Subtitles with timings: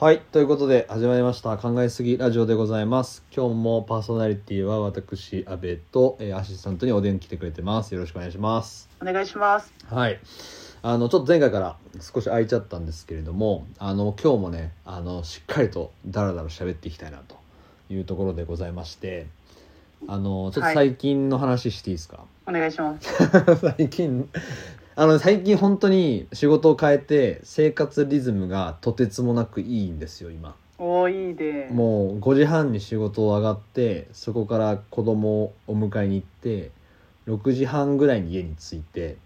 [0.00, 0.20] はい。
[0.20, 1.58] ということで、始まりました。
[1.58, 3.24] 考えすぎラジオでございます。
[3.36, 7.94] 今日もパーソナリティは私、阿部と、えーアシスタントにおでん来てくれてます。
[7.94, 8.88] よろしくお願いします。
[9.02, 9.74] お願いします。
[9.86, 10.20] はい。
[10.82, 17.34] あの、ちょっと前回から少し空いちゃったんですけれども、あの、今日もね、あの、しっかりとダラダラ喋っていきたいなと
[17.90, 19.26] いうところでございまして、
[20.06, 23.12] あの、ちょっと最近の話していいですか、お願いします。
[23.76, 24.30] 最近
[25.00, 31.68] あの最近本当に仕事を変えて生活リズムがとてつもなくいいんですよ今おーいいで。
[31.70, 36.72] もう5時半に仕事を上がってそこから子供をお迎えに行って
[37.28, 39.16] 6時半ぐらいに家に着いて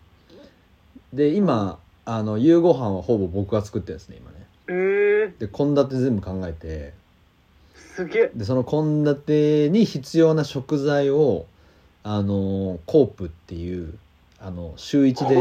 [1.15, 6.93] で今あの夕ご飯はほぼ僕が作ってるんですね今ねえー、で献立全部考えて
[7.75, 8.31] すげえ。
[8.35, 11.47] でその献立に必要な食材を
[12.03, 13.95] あのコープっていう
[14.45, 15.37] あの週1で。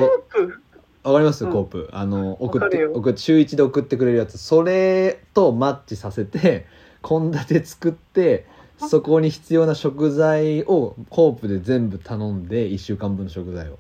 [1.04, 1.52] わかります、うん。
[1.52, 1.90] コープ。
[1.92, 4.38] あの送って送週1で送ってくれるやつ。
[4.38, 6.68] それとマッチさせて
[7.04, 8.46] 献立作って
[8.78, 13.80] そこに必要な食材をコープで全部頼んで1週間分の食材を。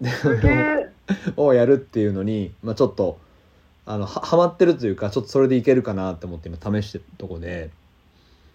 [1.36, 3.18] をやるっていうのに、まあ、ちょっと
[3.84, 7.70] あのははまってるというかちょっとそれでいけるかなって思って今試してるとこで。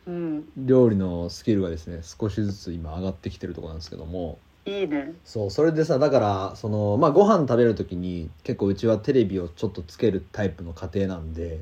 [0.07, 0.45] うん。
[0.55, 5.13] 料理のスキルがですね少しずつ今上がってきてるとこなんですけどもいいね。
[5.23, 11.61] そうそれでさだからそのまあご飯食べる時に結構うちはテレビをちょっとつけるタイプの家庭なんで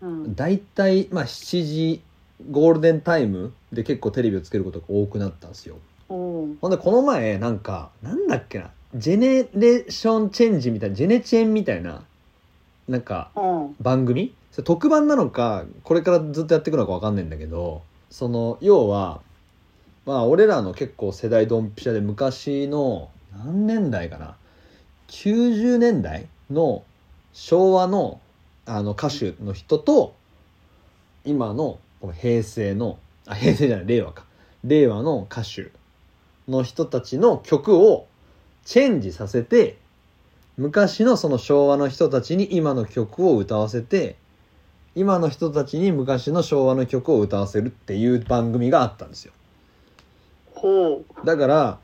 [0.00, 0.34] うん。
[0.34, 2.02] だいたいまあ7時
[2.50, 5.76] ゴールデンタイムで結構テレビをつけることが多くなったんですよ
[6.08, 12.04] ほんでこの前なんかなんだっけなジェネレーションチェンジみたいなジェネチェンみたいな
[12.88, 13.76] なんかうん。
[13.80, 14.34] 番組？
[14.50, 19.20] それ特番なのかこれからずっとやっていくのか分かんないんだけどその要は
[20.08, 23.10] まあ俺らの結構世代ドンピシャで昔の
[23.44, 24.36] 何年代かな
[25.08, 26.82] ？90年代の
[27.34, 28.18] 昭和の
[28.64, 30.14] あの歌手の人と
[31.26, 31.78] 今の
[32.22, 34.24] 平成のあ平成じゃない令和か
[34.64, 35.70] 令和の歌手
[36.48, 38.06] の人たちの曲を
[38.64, 39.76] チェンジさせて
[40.56, 44.16] 昔のその昭和の人たちに今の曲を歌わせて
[44.94, 49.34] 今の人たちに昔の昭和の曲を歌わせるっていう番組があったんですよ。
[51.24, 51.78] だから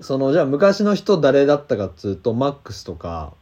[0.00, 3.32] そのじゃあ昔の人誰だったかっつうとマックスとか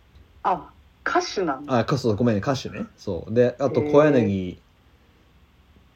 [0.43, 0.71] あ、
[1.07, 1.79] 歌手なんだ。
[1.79, 4.59] あかそうごめんね歌手ねそうであと小柳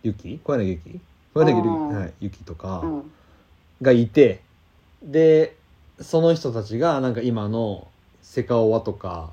[0.03, 0.39] ゆき？
[0.43, 1.01] 小柳ゆき？
[1.35, 3.13] 小柳ゆき,、はい、ゆきとかうん。
[3.83, 4.41] がいて
[5.03, 5.55] で
[6.01, 7.87] その人たちがなんか今の
[8.23, 9.31] セカオワとか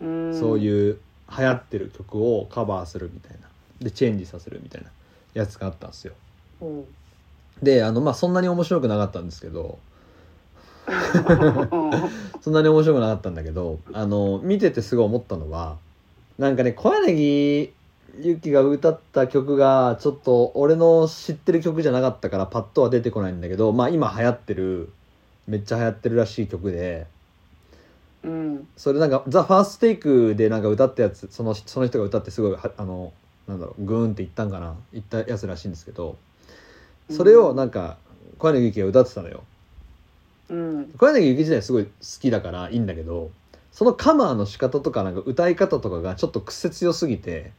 [0.00, 0.34] うん。
[0.38, 0.58] そうう。
[0.60, 0.98] いう
[1.38, 3.48] 流行ってる曲をカバーするみたいな
[3.80, 4.88] でチェンジさせるみたいな
[5.34, 6.14] やつがあったんですよ
[6.60, 6.84] うん。
[7.62, 9.78] であのまあそんなに面白くなかったんですけど
[10.88, 11.90] うん
[12.40, 15.76] そんなに面白くなかったんだけどあの見ててすごい思ったのは
[16.38, 17.72] なんかね小柳
[18.18, 24.90] ゆきが歌った曲がちょっと俺の知ってる曲じゃなかったからパッとは出てこないんだけどまあ今流行ってる
[25.46, 27.06] めっちゃ流行ってるらしい曲で
[28.22, 28.68] うん。
[28.76, 33.12] それなんか「ザ・ファーストテイクでなんか歌ったやつそのその人が歌ってすごいはあの
[33.46, 36.16] なんだろうグーンっていったんかな言ったやつらしいんですけど
[37.10, 37.96] それをなんか
[38.38, 39.44] 小柳ゆきが歌ってたのよ。
[40.48, 40.94] うん。
[40.98, 41.90] 小柳ゆき自体すごい好
[42.20, 43.30] きだからいいんだけど
[43.72, 47.52] そのカバーの仕方とかなんか歌い方とかがちょっと癖強すぎて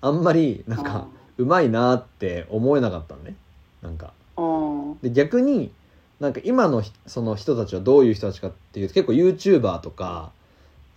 [0.00, 1.06] あんまりなんか
[1.38, 3.34] うまいなって思えなかったのね。
[3.82, 4.12] なんか。
[4.36, 4.98] うん。
[5.00, 5.72] で逆に
[6.20, 10.32] なんか今のひその人たちはどういう人たちかっていうと結構 YouTuber とか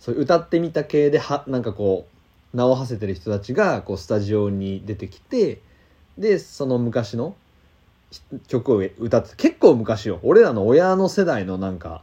[0.00, 2.06] そういう歌ってみた系ではなんかこ
[2.52, 5.60] う名を馳せてる人たちがこうスタジオに出てきて
[6.16, 7.47] でその昔のひ
[8.48, 10.18] 曲を歌って結構昔よ。
[10.22, 12.02] 俺らの親の世代のなんか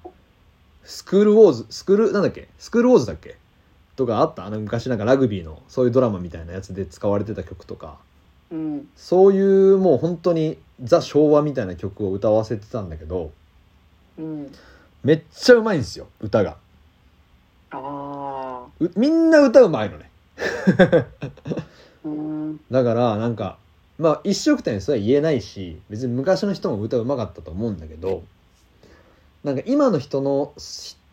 [0.83, 2.47] スクールウォーズスクールなんだっけ？
[2.59, 3.37] スクールウォーズだっけ？
[3.95, 4.45] とかあった？
[4.45, 7.97] あの昔なんかラグビーのそういうドラマみたいなやつで使われてた曲とか。
[8.51, 8.87] うん。
[8.95, 13.31] そういうもう本当にザ昭和みたいな曲を歌わせてたんだけど
[14.19, 14.51] うん。
[15.03, 16.57] めっちゃうまいんですよ歌が。
[17.71, 20.11] あうみんな歌うまいのね。
[22.69, 23.57] だからなんか
[23.97, 28.23] まあ一色点それは言えないし別に昔の人も歌うまかったと思うんだけど
[29.43, 30.53] なんか今の人の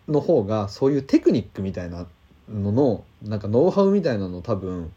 [0.09, 2.07] の方がそういうテクニックみたいな
[2.49, 4.93] ののなんかノウハウみたいなの多分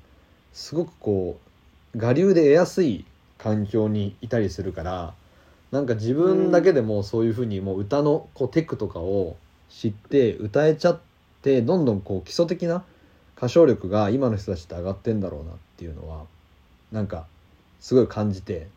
[0.53, 1.39] すごくこ
[1.93, 3.05] う我流で得やすい
[3.37, 5.13] 環境にいたりするから
[5.71, 9.35] なんか自分だけでもそういうふうにもう歌のこうテクとかを
[9.69, 10.99] 知って歌えちゃっ
[11.41, 12.83] てどんどんこう基礎的な
[13.37, 16.23] 歌唱力が今の人たちって上がってんだろうなっていうのは
[16.91, 17.27] なんか
[17.85, 18.67] すごい感じて。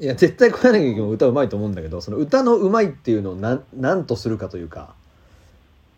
[0.00, 4.92] いや絶対小柳君も歌うまいと思うんだけどその歌のうまいっていうのをなんなんとするかというか。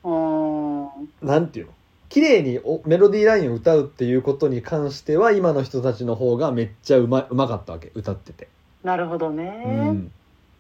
[0.05, 0.89] うん。
[1.23, 1.73] なんていうの？
[2.11, 8.49] 綺麗におメロディーラインを歌うっていうことに関しては今の人たちの方がめっちゃうまうまかったわけ歌ってて、
[8.85, 9.45] なるほどうね
[9.91, 10.13] ん、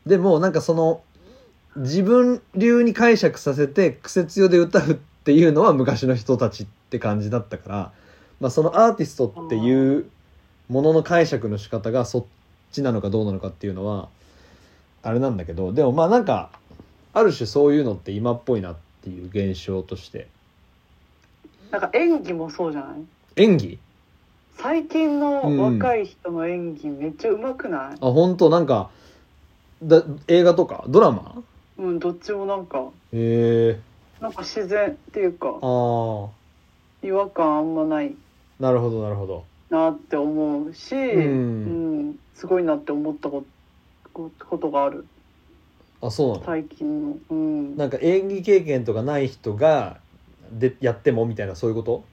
[0.07, 1.03] でもなんかその
[1.77, 4.95] 自分流に解釈させて癖強で歌うっ
[5.25, 7.93] ていうのは昔の人たちって感じだったから、
[8.41, 10.07] まあ、そのアーティストっていう
[10.69, 12.25] ものの解釈の仕方がそっ
[12.73, 14.09] ちなのかどうなのかっていうのは
[15.03, 16.51] あれなんだけどでもまあなんか
[17.13, 20.29] ある種そういうのって今っぽいなっていう現象として。
[21.71, 23.43] なんか演技もそうじゃない？
[23.43, 23.79] 演技？
[24.57, 27.95] 最近の若い人の演技めっちゃ上手くない？
[27.95, 28.51] あ本当？
[28.51, 28.91] なんか
[29.83, 30.85] だ映画とか？
[30.89, 31.43] ドラマ？
[31.79, 32.79] うんどっちもなんか。
[33.13, 33.81] へえ。
[34.21, 35.49] なんか自然っていうか。
[35.49, 38.15] ああ違和感あんまない。
[38.61, 42.09] なるほどなるほどなって思うし、うん。
[42.11, 43.45] んすごいなって思ったこ
[44.13, 45.07] こことがある。
[46.01, 46.45] あそうなの？
[46.45, 47.17] 最近の。
[47.31, 47.77] うん。
[47.77, 49.99] なんか演技経験とかない人が
[50.53, 52.05] でやってもみたいなそういうこと？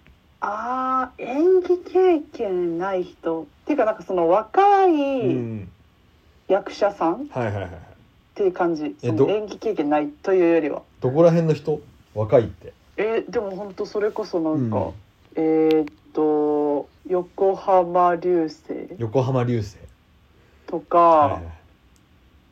[0.42, 3.44] あー演技経験ない人。
[3.44, 5.70] っていうかなんかその若ういん。
[6.48, 7.72] 役者さんっはいはいはいはい。
[8.36, 10.82] ていう感じ、その演技経験ないというよりは。
[11.02, 11.80] どこら辺の人？
[12.16, 12.74] 若いって。
[12.98, 14.92] えーでも本当それこそなんか、
[15.36, 19.78] えーっと横浜流星横浜流星。
[20.68, 21.44] とか、はいはい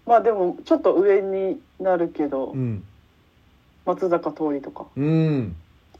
[0.05, 2.83] まあでもちょっと上になるけど、うん。
[3.85, 4.87] 松坂桃李とか。
[4.97, 5.55] うん。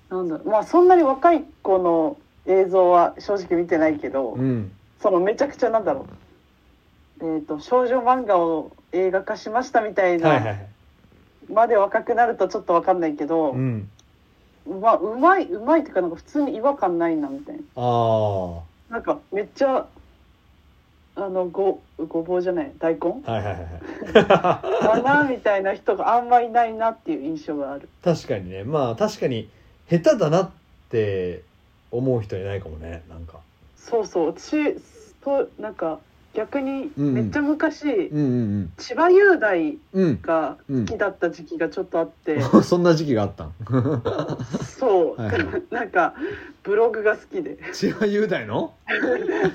[0.10, 4.72] なんだまあそんなに若い子の映像は正直見てないけど、うん。
[5.02, 6.08] そのめちゃくちゃなんだろ
[7.22, 7.36] う。
[7.36, 10.68] えっ、と少女漫画を映画化しましたみたいなはいはいはい。
[11.50, 13.90] まで若くなるとちょっとわかんないけど、うん
[14.68, 17.62] まあうまいうまいっていうかなんか普通に違和感ないなみたいな。
[17.76, 18.60] あ
[18.90, 19.86] あなんかめっちゃ
[21.16, 22.72] あのごごぼうじゃない？
[22.80, 23.22] 大根？
[23.26, 24.62] はいはいはいは
[24.94, 25.04] い。
[25.04, 27.90] だなみたいな人があんまいないなっていう印象がある。
[28.04, 28.64] 確かにね。
[28.64, 29.50] まあ確かに
[29.90, 30.50] 下手だなっ
[30.90, 31.44] て
[31.92, 33.40] 思う人いないかもねなんか。
[33.76, 34.34] そうそう。
[34.38, 34.76] 私
[35.24, 36.00] となんか
[36.34, 37.14] 逆にうん。
[37.14, 38.24] めっちゃ昔、うんう
[38.62, 40.04] ん千葉雄大うん。
[40.04, 40.22] うん。
[40.22, 43.54] が好きだった時期がちょっとあって、 そんな時期があったん
[44.64, 45.64] そう、はいはい。
[45.72, 46.14] なんか
[46.64, 47.58] ブログが好きで。
[47.74, 48.74] 千葉雄大の？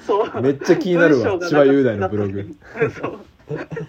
[0.06, 0.42] そう。
[0.42, 1.38] めっちゃ気になるわ。
[1.40, 2.46] 千葉雄大のブログ。
[3.00, 3.18] そう。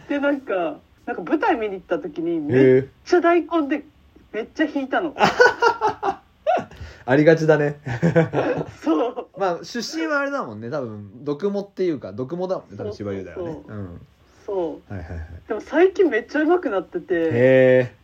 [0.07, 3.83] でなんかなんか舞台見に行った時にめっちゃ大根で
[4.33, 5.15] めっちゃ弾いたの
[7.07, 7.79] ありがちだね。
[8.83, 9.27] そう。
[9.37, 10.69] まあ出身はあれだもんね。
[10.69, 12.77] 多分毒もっていうか毒もだもんね。
[12.77, 13.61] 多分千葉雄大はね。
[13.65, 13.75] そう。
[13.75, 14.01] うん。
[14.45, 15.27] そうはいはいはい。
[15.47, 17.05] でも最近めっちゃ上手くなってて。
[17.31, 17.95] へ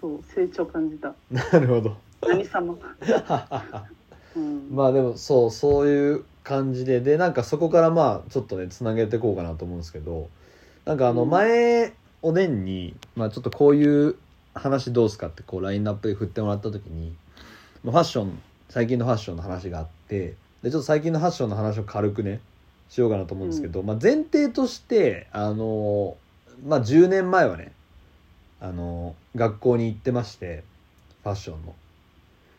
[0.00, 1.12] そう成長感じた。
[1.32, 1.96] えなるほど。
[2.22, 2.76] 何様。
[4.36, 4.68] うん。
[4.70, 7.00] まあでもそうそういう感じで。
[7.00, 10.28] でなんかそこからまあちょっとねつなげていこうかなと思うんですけど。
[10.84, 11.30] なんかあのうん。
[11.30, 14.14] 前おでんに、まあ、ちょっとこういう
[14.54, 17.16] 話どうすかってこうラインナップで振ってもらった時に、
[17.82, 18.38] まあ、ファッション
[18.72, 22.40] 最近のファッションの話があってでちょっと最近のファッションの話を軽くね
[22.88, 26.16] しようかなと思うんですけど、まあ、前提としてあの
[26.66, 27.72] まあ10年前はね
[28.62, 30.64] あの学校に行ってまして
[31.22, 31.74] ファッションの。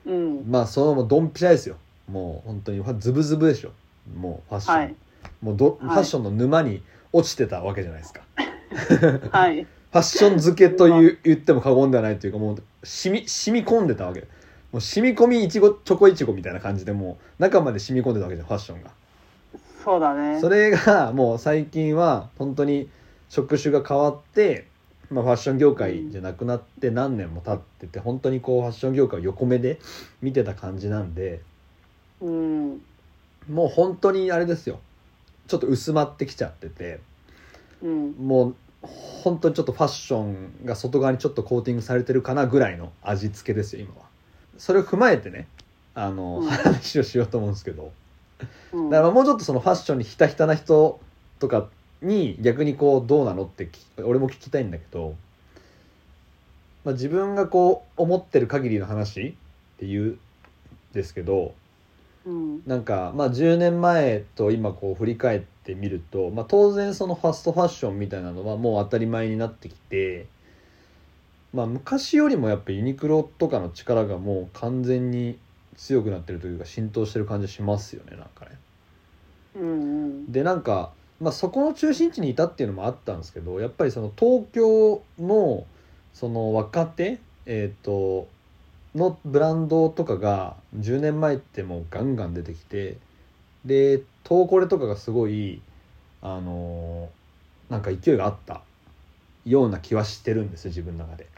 [0.05, 0.51] うん。
[0.51, 1.77] まあそのもうドンピシャですよ。
[2.07, 3.71] もう本当にズブズブでしょ。
[4.15, 4.95] もうファッション、はい。
[5.41, 5.77] もうど、はい。
[5.79, 8.21] ファッションの沼に落ちてたわけじゃないですか。
[9.31, 9.63] はい。
[9.91, 14.27] ファッション漬けという言っても過言ではないというかもう染み染み込んでたわけ
[14.73, 18.89] もう染み込みいちごチョコいちごみたいな感じでもう中まで染み込んでたわけじゃんファッションが。
[19.83, 20.41] そうだね。
[20.41, 22.89] それがもう最近は本当に
[23.29, 24.65] 職種が変わって、
[25.11, 29.79] まあ、ファッション業界じゃなくなって何年も経ってて本当にこうファッション業界を横目で
[30.23, 31.41] 見てた感じなんで
[32.19, 32.81] うん。
[33.47, 34.79] もう本当にあれですよ。
[35.47, 36.99] ちょっと薄まってきちゃってて
[37.83, 38.11] うん。
[38.13, 44.12] もう本当にちょっとファッションが外側にちょっとコーティングされてるかなぐらいの味付けですよ今は
[44.57, 45.47] それを踏まえてね
[45.95, 46.49] あの、うん。
[46.49, 47.91] 話をしようと思うんですけど。
[48.73, 48.89] うん。
[48.89, 50.99] だからもうちょっとそのファッションにひたひたな人
[51.39, 51.67] とか
[52.01, 55.15] に逆にこうどうなのってき俺も聞きたいんだけど、
[56.83, 59.33] まあ、自分がこう思ってる限りの話っ
[59.79, 60.19] ていうん
[60.93, 61.53] ですけど
[62.25, 62.63] うん。
[62.65, 70.25] なんかまあ10年前と今こう振り返ってみると、まあ、当然そのファストファッションみたいなのはもう当たり前になってきて、
[71.53, 75.37] まあ、昔よりもやっぱユニクロとかの力がもう完全に
[75.77, 78.57] 強くなってるというか浸透してる感じしますよねなんかね。
[79.55, 79.65] うんう
[80.07, 80.91] んでなんか、
[81.21, 85.65] まあ、そこの中心地にいたっていうのもあったんですけどやっぱりその東京の
[86.13, 88.27] その若手えっ、と
[88.95, 92.97] のブランドとかが10年前ってもうガンガン出てきて
[93.65, 95.61] で東コレとかがすごい
[96.21, 97.23] あのー
[97.73, 98.61] なんか勢いがあった
[99.45, 101.32] ような気はしてるんですよ自分の中で。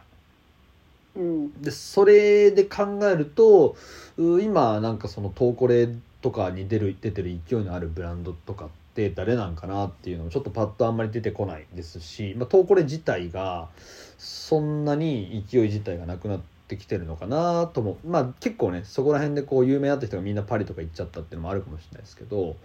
[1.16, 1.62] うん。
[1.62, 3.76] でそれで考えると
[4.18, 5.90] う今なんかそのトーコレ
[6.22, 13.70] とかに出る出てる勢いのあるブランドとかって誰なんかなっていうのもちょっとパッとあんまり出てこないですし、まあ、トーコレ自体が
[14.18, 22.56] そんなに勢い自体がなくなってきてるのかなともまあ結構ねそこら辺でこう有名だった人がみんなパリとか行っちゃったっていうのもあるかもしれないですけど、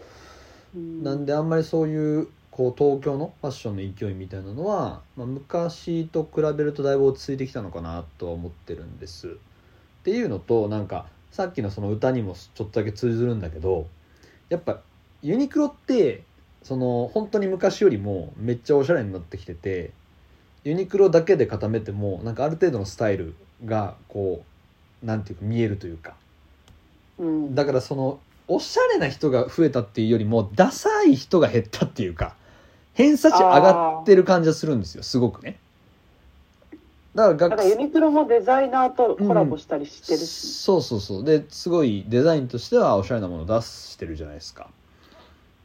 [0.75, 1.03] うん。
[1.03, 9.29] なんであんまりそういうこう東京のファッションの勢いみたいなのは、まあ、昔と比べるとだいぶ落ち着いてきたのかなとは思ってるんです。
[9.29, 9.33] っ
[10.03, 13.87] ていうのとなんかさっきのその歌にもちょっとだけ通ずるんだけど
[14.49, 14.81] やっぱ
[15.23, 16.23] ユニクロって
[16.63, 19.93] その本当に昔よりもめっちゃおしゃれになってきてて
[20.65, 24.43] ユニクロだけで固めてもなんかある程度のスタイルがこ
[25.03, 26.15] うなんていうか見えるというか。
[27.19, 27.55] うん。
[27.55, 32.35] だからそのおしゃれな人が増えたっていうよりもダサい人が減ったっていうか
[32.95, 35.43] 偏差値上がってる感じがするんですよすごく。
[35.43, 35.59] ね
[37.15, 41.25] だから学ユニクロもデザイナーとコラボしたりしてるし、そうそうそう。
[41.25, 44.69] ですごいデザインとしてはおしゃれなものを出してるじゃないですか。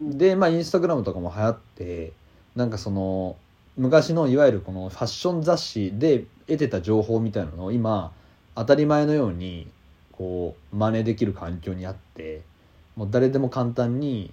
[0.02, 0.18] うん。
[0.18, 2.14] でまあインスタグラムとかも流行って
[2.56, 3.36] なんかその
[3.78, 8.12] 昔のいわゆるこのファッション雑誌で得てた情報みたいなのを今
[8.56, 9.68] 当たり前のように
[10.14, 12.42] こう真似できる環境にあって
[12.96, 14.32] もう誰でも簡単に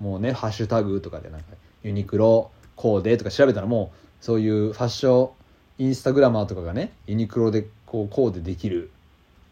[0.00, 1.46] もうねハッシュタグとかでなんか
[1.82, 5.30] ユニクロコーデとか調べたらもうそういうファッショ
[5.78, 8.90] ンインスタグラマーとかがねユニクロでこうコーデできる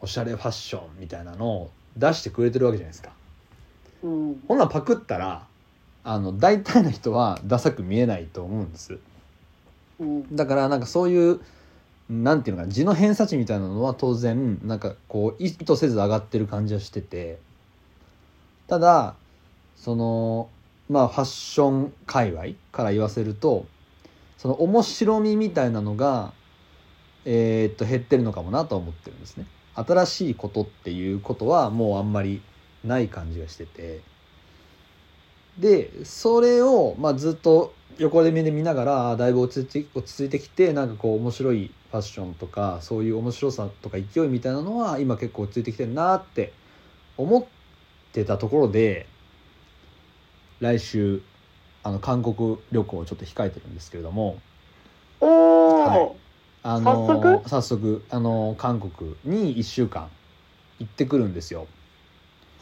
[0.00, 3.11] おしゃれファッションみたいなのを出してくれてるわけじゃないですか。
[4.02, 4.42] うん。
[4.47, 5.47] ほんなんパクったら
[6.04, 8.99] あの大体の人はダサく見えないと思うんです。
[9.99, 10.37] うん。
[10.37, 11.40] だからなんかそういう
[12.08, 17.38] なんていうのかな字の偏差値みたいなのは当然なんかこう意図せず上がってる感じはしてて。
[18.68, 19.14] ただ
[19.76, 20.50] その
[20.88, 23.66] まあファッション界隈から言わせると
[24.37, 26.33] その面白みみたいなのが
[27.25, 29.47] えーっと減ってるのかもなと思ってるんですね。
[29.75, 32.42] 新しいことっていうことはもうあんまり
[32.85, 34.00] ない感じがしてて。
[35.59, 46.52] でそれを、まあ、ずっと横で目で見ながらだいぶ落ち着いて落ち着いてきてなんかこう面白いファッションとかそういう面白さとか勢いみたいなのは今結構落ち着いてきてるなって
[47.16, 47.45] 思っ
[48.12, 49.09] てたところで
[50.60, 51.22] 来週
[51.82, 54.38] あの韓国旅行をちょっと控えてるんですけれども。
[55.20, 56.12] おお、はい。
[56.62, 57.48] あの早速？
[57.48, 60.08] 早速あの韓国に1週間
[60.78, 61.66] 行ってくるんですよ。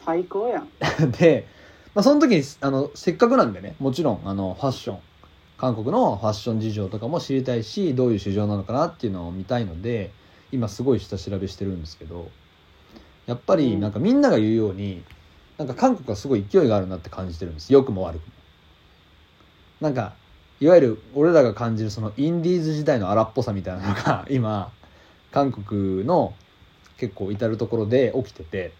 [0.05, 0.69] 最高やん。
[1.11, 1.47] で、
[1.93, 4.99] まあ、その時にあのせっかくなんでねもちろんあのファッション。
[5.57, 10.11] 韓国のファッション事情とかも知りたいしどういう市場なのかなっていうのを見たいので
[10.51, 12.29] 今すごい下調べしてるんですけど
[13.25, 15.03] やっぱりなんかみんなが言うように
[15.57, 17.73] なんか韓国はすごい勢いがあるなって感じてるんです。
[17.73, 18.33] 良くも悪くも。
[19.81, 20.13] なんか
[20.59, 24.71] いわゆる俺らが感じるそのインディーズ時代の荒っぽさみたいなのが今
[25.31, 26.33] 韓国の
[26.97, 28.71] 結構至る所で起きてて。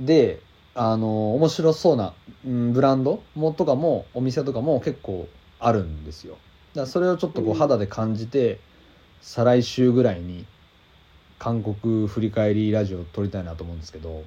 [0.00, 0.40] で
[0.74, 2.14] あの面白そうな、
[2.46, 5.28] うん、ブランドもとかもお店とかも結構
[5.60, 6.32] あるんですよ。
[6.32, 7.58] だからそれをちょっとこううん。
[7.58, 8.58] 肌で感じて、
[9.20, 10.46] 再来週ぐらいに
[11.38, 14.24] 韓国振り返りラジオを撮りたいなと思うんですけど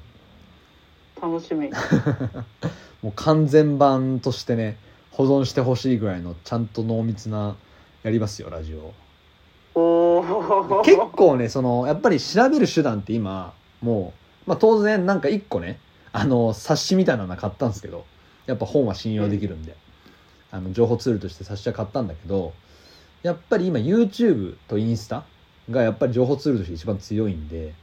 [1.22, 1.70] 楽しみ。
[3.02, 4.78] もう完全版としてね
[5.12, 7.56] 保存してほしいぐらいのちゃんと濃密な
[8.04, 8.94] やりますよラジオ。
[9.80, 14.14] おお結構ねそのやっぱり調べる手段って今も
[14.46, 15.80] う、まあ、当然なんか一個ね
[16.14, 18.06] あの冊子みたいなの買ったんですけど
[18.46, 19.76] やっぱ本は信用できるんで、
[20.52, 22.54] あの情報ツールとして冊子は買ったんだけど
[23.24, 25.26] やっぱり今 YouTube とインスタ
[25.70, 27.74] がやっぱり情報ツールとして一番強いんで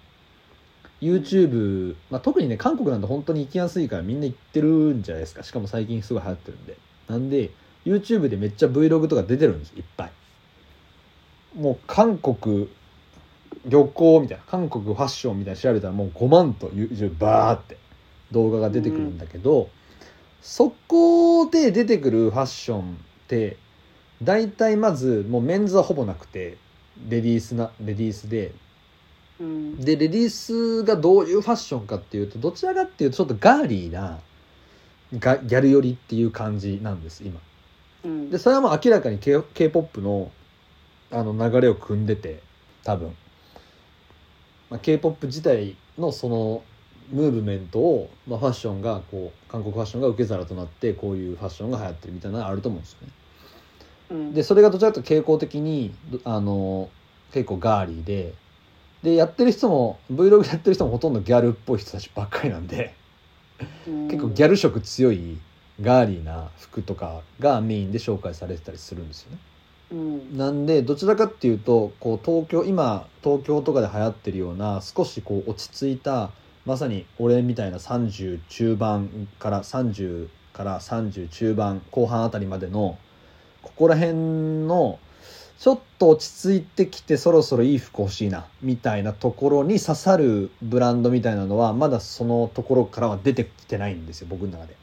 [1.03, 5.43] YouTube、まあ、特にね韓国なんて本当に行きやすいからみんな行ってるんじゃないですか。
[5.43, 6.77] しかも最近すごい流行ってるんで。
[7.09, 7.51] なんで
[7.85, 9.73] YouTube でめっちゃ Vlog とか出てるんです。
[9.77, 10.13] いっぱい。
[11.57, 12.69] もう韓国
[13.67, 17.77] 旅行みたいな韓国ファッションみたいな調べたらもう5万と YouTube バーって
[18.31, 19.69] 動画が出てくるんだけど、
[20.41, 22.85] そこで出てくるファッションっ
[23.29, 23.57] て
[24.23, 26.57] 大体まずもうメンズはほぼなくて
[27.09, 28.53] レディースなレディースで
[29.43, 29.81] うん。
[29.81, 34.21] でレディースがどういうファッションかっていうとどちらかっていうとちょっとガーリーな
[35.19, 37.41] がギャル寄りっていう感じなんです今。
[38.05, 38.31] うん。
[38.31, 40.31] でそれはもう明らかに K- K-POP の
[41.11, 42.41] あの流れを組んでて
[42.85, 43.15] 多分、
[44.71, 46.63] まあ、K-POP 自体のその
[47.11, 53.09] ムーブメントを、まあ、ファッションがこう韓国ファッションが受け皿となってこういうファッションが流行ってるみたいなのがあると思うんですよね。
[54.11, 54.35] うん。
[54.35, 56.89] でそれがどちらかというと傾向的にどあの
[57.33, 58.35] 結構ガーリーで
[59.03, 62.95] でやってる人も Vlog やってる人もほとんどギャルっぽい人たちばっかりなんで
[64.09, 65.39] 結構ギャル色強い
[65.81, 69.39] ガーリーな服とかがメインで紹介されてたりするんですよね。
[69.93, 76.31] うんなんでどちらかっていうとこう東京今東京とかで流行ってるような少しこう落ち着いた
[76.65, 82.99] まさに俺みたいな30中盤から30から30中盤後半あたりまでの
[83.63, 84.15] ここら辺
[84.67, 84.99] の
[85.63, 94.77] ちょっと落ち着いてきてそろそろいい服欲しいなみたいなところに刺さるブランドみたいなのはまだそのところからは出てきてないんですよ僕の中で。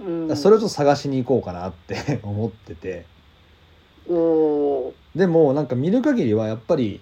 [0.00, 3.06] うんそれをちょっと探しに行こうかなって 思ってて。
[5.14, 7.00] でもなんか見る限りはやっぱり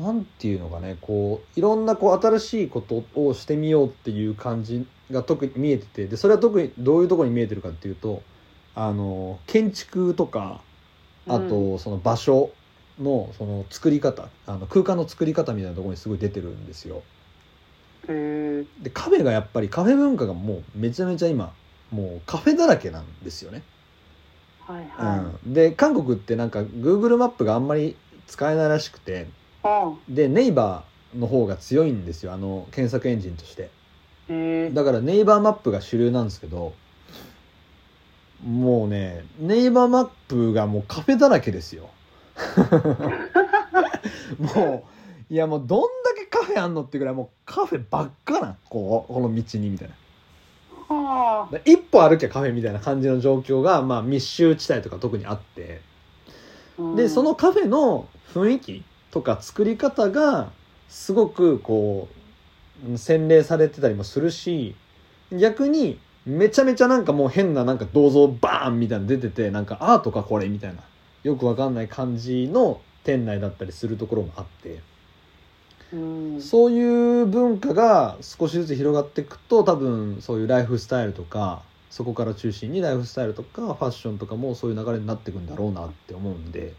[0.00, 8.22] なんていうのかねこういろんなこう新しいことをしてみようっていう感じが特に見えててでそれは特にどういうところに見えてるかっていうと
[8.74, 10.62] あの建築とか
[11.28, 12.50] あとその場所
[13.00, 17.02] のその作り方あの空間の作り方みたいなところにすごい出てるんですよ。
[18.08, 21.52] へえでカフェがやっぱりカフェ文化がもうめちゃめちゃ今
[21.90, 23.62] もうカフェだらけなんですよね。
[24.60, 29.26] はいはい、うん、で韓国ってなんか Google マップがあんまり使えないらしくて
[29.62, 33.70] あでネイバーの方が強いんですよあの検索エンジンとして。
[34.74, 36.74] だからネイバーマップが主流なんですけど
[38.44, 41.90] もうねネイバーマップがもうカフェだらけですよ。
[44.38, 44.86] も
[45.30, 48.56] ういやもうどんだけカフェあんのってぐらいもうカフェばっかなん。
[48.68, 49.94] こうこの道にみたいな。
[50.94, 51.52] はあ。
[51.52, 55.80] だ一歩歩きゃカフェみたいな感じの状況が、まあ、密集地帯とか特にあって。
[56.78, 56.96] うん。
[56.96, 60.50] でそのカフェの雰囲気とか作り方が
[60.88, 62.08] すごくこ
[62.92, 64.76] う洗練されてたりもするし
[65.32, 70.82] 逆にめちゃめちゃなんかもう変ななんか銅像バーンみたいなの出ててなんかアートかこれみたいな。
[71.24, 74.80] よくわかんない感じの店内だったりするところもあって。
[75.92, 76.40] うん。
[76.40, 86.74] そういう文化が少しずつ広がっていくと多分そういうライフスタイルとかそこから中心にライフスタイルとかファッションとかもそういう流れになっていくんだろうなって思うんで。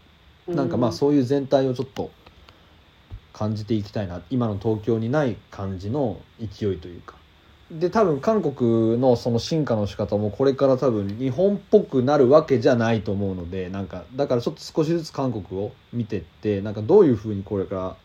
[0.46, 2.10] なんかまあそういう全体をちょっと
[3.32, 4.22] 感じていきたいな。
[4.30, 7.19] 今の東京にない感じの勢いというか
[7.70, 17.96] で多分韓国のその進化の仕方もこれから多分日本っぽくなるわけじゃないと思うのでなんかだからちょっと少しずつ韓国を見てってなんかどういうふうにこれから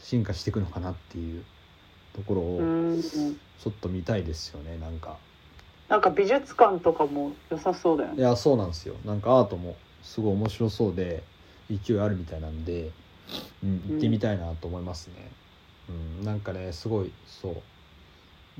[0.00, 1.44] 進化していくのかなっていう
[2.14, 5.16] ところをうんちょっと見たいですよねなんか。
[5.88, 8.18] なんか美術館とかも良さそうだよね。
[8.18, 8.94] いやそうなんですよ。
[9.04, 11.22] なんかアートもすごい面白そうで
[11.70, 12.90] 勢いあるみたいなんで、
[13.62, 15.14] うん、行ってみたいなと思いますね、
[15.88, 17.56] うんなんかねすごいそう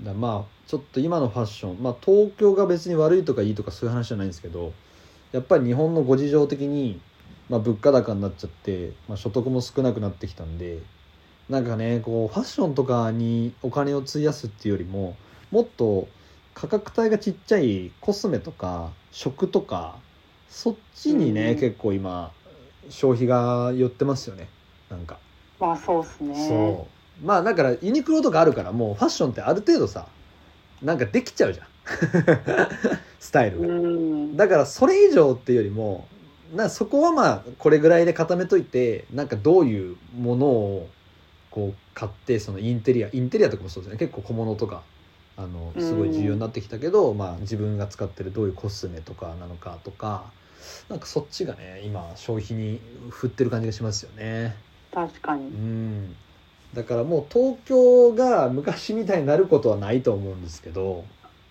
[0.01, 4.73] だまあちょっと今のファッションまあ東京が別に悪いとかいいとかそういう話じゃないんですけど
[5.33, 7.01] やっぱり日本のご事情的に、
[7.49, 10.81] まあ、物価高になっちゃって、まあ、所得も少なくなってきたんで
[11.49, 15.17] なんかねこうファッションとかにお金を費やすっていうよりも
[15.51, 16.09] もっと
[16.55, 19.99] 価格帯がちっちゃいコスメとか食とか
[20.49, 21.61] そっちにね、うん。
[21.61, 22.33] 結構今
[22.89, 24.49] 消費が寄ってますよね
[24.89, 25.19] なんか、
[25.59, 26.35] まあそうっすね。
[26.35, 30.07] そうまあだからユニクロとかあるからもうファッションってある程度さ
[30.83, 31.67] なんかできちゃうじゃん。
[33.21, 34.37] スタイルうが、ん。
[34.37, 36.07] だからそれ以上っていうよりも
[36.55, 40.89] なそこはまあこれぐらいで固めといてなんかどういうものを
[41.51, 44.83] こう買ってそのインテリアインテリアとかもそうですね結構小物とか
[45.37, 50.25] あのすごい重要になってきたけど、まあ、自分が使ってるどういうコスメとかなのかとか
[50.89, 54.55] なんかそっちがね今消費に振ってる感じがしますよね。
[54.93, 55.47] う確かに。
[55.47, 56.15] ん
[56.75, 61.05] だからもう東京が昔みたいになることはないと思うんですけど、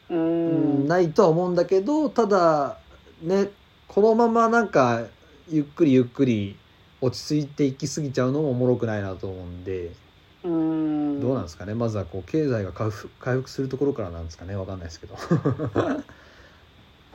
[0.09, 2.77] ううんんないとは思うんだけどただ
[3.21, 3.47] ね
[3.87, 5.01] このままなんか
[5.49, 6.55] ゆっくりゆっくり
[7.01, 9.91] 落ち着いていき過ぎちゃうのもおもろくないなと思うんで
[10.43, 11.19] うん。
[11.21, 11.73] どうなんですかね？
[11.73, 14.55] まずはこう経済が回復回復するところからなんですかね？
[14.55, 15.15] わかんないですけど。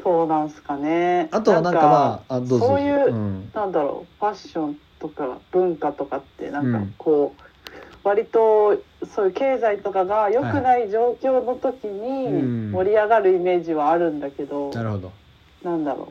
[0.03, 1.29] そうなんすかね。
[1.33, 2.61] あとはなんかまああどうぞ。
[2.61, 3.51] そういううん。
[3.55, 6.95] なんだろうファッションとか文化とかってなんかうん。
[6.97, 7.43] こう、
[8.09, 8.83] 割と
[9.15, 12.71] そういう経済とかが良くない状況の時うん。
[12.71, 15.13] に盛り上がるイメージはあるんだけど、なるほど。
[15.63, 16.11] なんだろ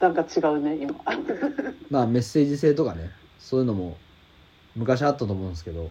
[0.00, 0.04] う。
[0.04, 0.94] なんか違うね今。
[1.90, 3.10] まあメッセージ性とかね。
[3.38, 3.96] そういうのも
[4.74, 5.88] 昔あったと思うんですけど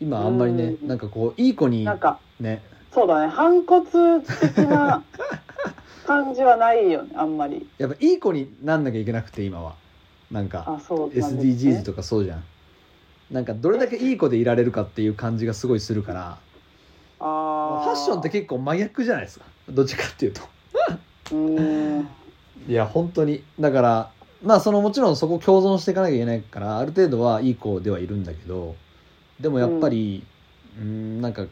[0.00, 0.88] 今あんまりねうん。
[0.88, 2.62] なんかこういい子になんかね。
[2.92, 3.86] そうだね反骨
[4.20, 5.02] 的な
[6.06, 7.66] 感じはないよねあんまり。
[7.78, 9.74] やっぱいい子になんなきゃいけなくて今は。
[10.30, 10.82] なんかなんね。
[11.14, 12.44] SDGs とかそうじゃん
[13.30, 16.38] なんかどれだけいい子でいられるかっていう感じがすごいするから。
[17.20, 17.84] あー。
[17.84, 19.44] ファッションって結構真逆じゃないですか？
[19.70, 20.40] どっちかっていうと。
[22.68, 23.42] いや本当に。
[23.58, 24.10] だから
[24.42, 28.74] まあそのもちろんそこ共存していかなきゃいけないからある程度はいい子ではいるんだけど
[29.38, 30.24] でもやっぱり
[30.78, 31.46] うんなんか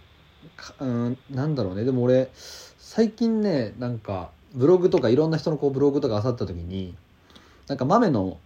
[0.57, 1.85] かうんなんだろうね。
[1.85, 6.95] でも俺最近ねなんかブログとかいろんな人のこうブログとか漁った時に
[7.69, 8.39] なんか豆の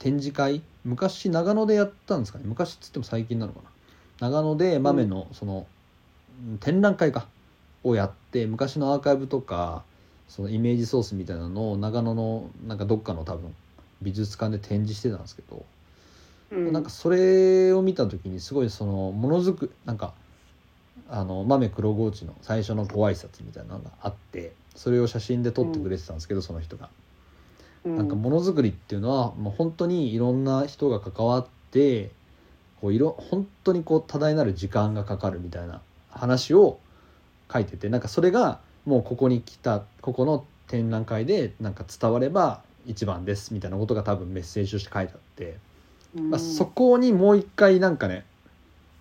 [0.00, 0.62] 展示会？
[0.84, 2.44] 昔長野でやったんですかね？
[2.46, 3.60] 昔っつっても最近なのか
[4.18, 4.28] な？
[4.28, 5.66] 長野で豆のその、
[6.42, 7.28] うん展覧会か？
[7.84, 9.84] をやって昔のアーカイブとか
[10.28, 13.54] そのイメージソースみたいなのを長野のなんかどっかの多分
[14.02, 15.64] 美術館で展示してたんですけど、
[16.52, 16.72] うん。
[16.72, 20.14] なんかそれを見た時にすごいそのものづくなんか
[21.08, 26.88] あの豆黒河内の最初のご挨拶みたいなのがあってそれを写真で撮ってくれてたんですけど、その人が。
[27.84, 27.96] うん。
[27.96, 32.10] なんかものづくりっていうのはもう本当にいろんな人が関わって
[32.80, 36.78] こういろ本当にこう多大なる時間がかかるみたいな話を
[37.52, 45.56] 書いててなんかそれがもうここに来たここの展覧会でなんか伝われば一番ですみたいなことが多分メッセージとして書いてあって、
[46.16, 46.30] うん。
[46.30, 48.24] まあ、そこにもう一回なんかね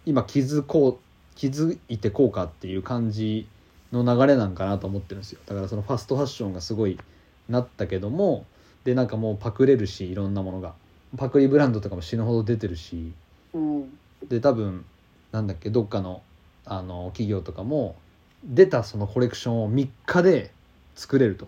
[0.06, 3.48] 今気づこう気づいてこうかっていう感じ
[3.94, 5.40] の流れなんかなと思ってるんですよ。
[5.46, 7.00] だからそのファストファッションがすごい
[7.48, 8.46] なったけども
[8.84, 10.74] でなんかもうパクれるしいろんなものが。
[11.18, 13.14] パクリブランドとかも死ぬほど出てるし。
[13.54, 13.98] うん。
[14.28, 14.86] で多分
[15.32, 16.22] なんだっけどっかの
[16.66, 17.96] あの企業とかも
[18.44, 20.52] 出たそのコレクションを3日で
[20.96, 21.48] 作れると。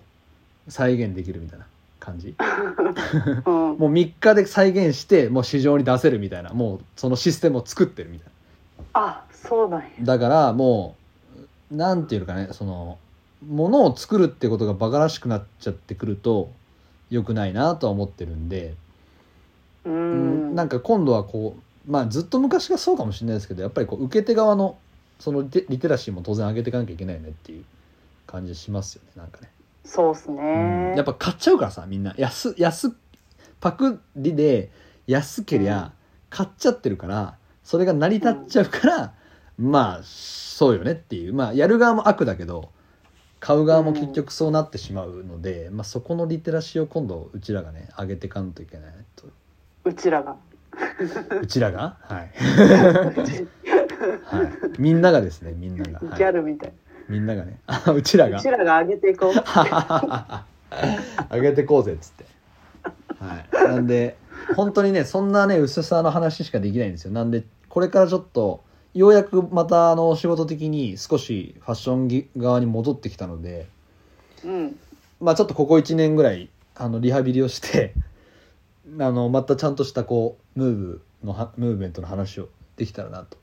[0.68, 1.66] 再現できるみたいな
[2.00, 2.36] 感じ。
[3.46, 3.78] うん。
[3.78, 6.52] もう3日で再現してもう市場に出せるみたいな。
[6.52, 8.28] もうそのシステムを作ってるみたい
[8.94, 9.88] あそうなんや。
[10.00, 10.96] なだからも
[11.72, 12.98] うなんていうのかねその
[13.48, 16.52] ものを作るってことがバカらしくなっちゃってくると
[17.12, 18.74] 良くないなとは思ってるんで、
[19.86, 20.52] ううん。
[20.54, 21.56] んなんか今度はこ
[21.88, 24.78] うまあずっと昔がそうかもしれないですけどやっぱりこう受け手側の
[25.20, 27.66] そのリテラシーも当然上げていかなきゃいけないよねっていう
[28.26, 29.52] 感じしますよねなんかね。
[29.84, 30.36] そうっすうん。
[30.38, 32.16] ねやっぱ買っちゃうからさみんな。
[32.18, 32.96] 安安
[33.60, 34.72] パクリで
[35.06, 35.92] 安けりゃ
[36.30, 39.14] 買っちゃってるからそれが成り立っちゃうから、
[39.60, 41.34] まあそうよねっていう。
[41.34, 42.70] まあやる側も悪だけど
[43.42, 49.28] 買う側も結局そうなってしまうので、まあ、そこのリテラシーを今度うちらがね上げていかんといけないと。
[49.84, 50.38] うちらが。
[51.42, 51.98] うちらが？
[52.02, 52.32] はい、
[54.24, 54.50] はい、
[54.80, 56.74] みんながですねみんなが、ギはい、ャルみたい。
[57.10, 57.60] みんながね。
[57.66, 58.38] あうちらが。
[58.38, 59.34] うちらが上げていこう。
[61.34, 62.26] 上げてこうぜっつって。
[63.20, 63.74] はい。
[63.74, 64.18] なんで
[64.56, 67.12] 本当にねそんなね薄さの話しかできないんですよ。
[67.12, 73.68] なんでこれからちょっとようやくまたあの仕事的に少しファッションぎ側に戻ってきたので
[74.44, 74.80] うん。
[75.20, 77.94] まあちょっとここ1年ぐらいあのリハビリをして
[79.00, 83.38] あのまたちゃんとしたこうムーブのはムーブメントの話をできたらなと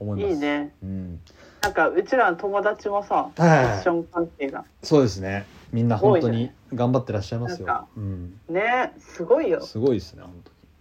[0.00, 0.34] 思います。
[0.34, 0.74] いいね。
[0.82, 1.20] うん。
[1.62, 4.64] なんかうちらの友達もさフはいァッション関係が。
[4.82, 5.46] そうですね。
[5.72, 7.66] みんな本当に頑張ってらっしゃいますよ。
[7.66, 8.40] なんかうん。
[8.48, 9.60] ねすごいよ。
[9.60, 10.32] すごいですね本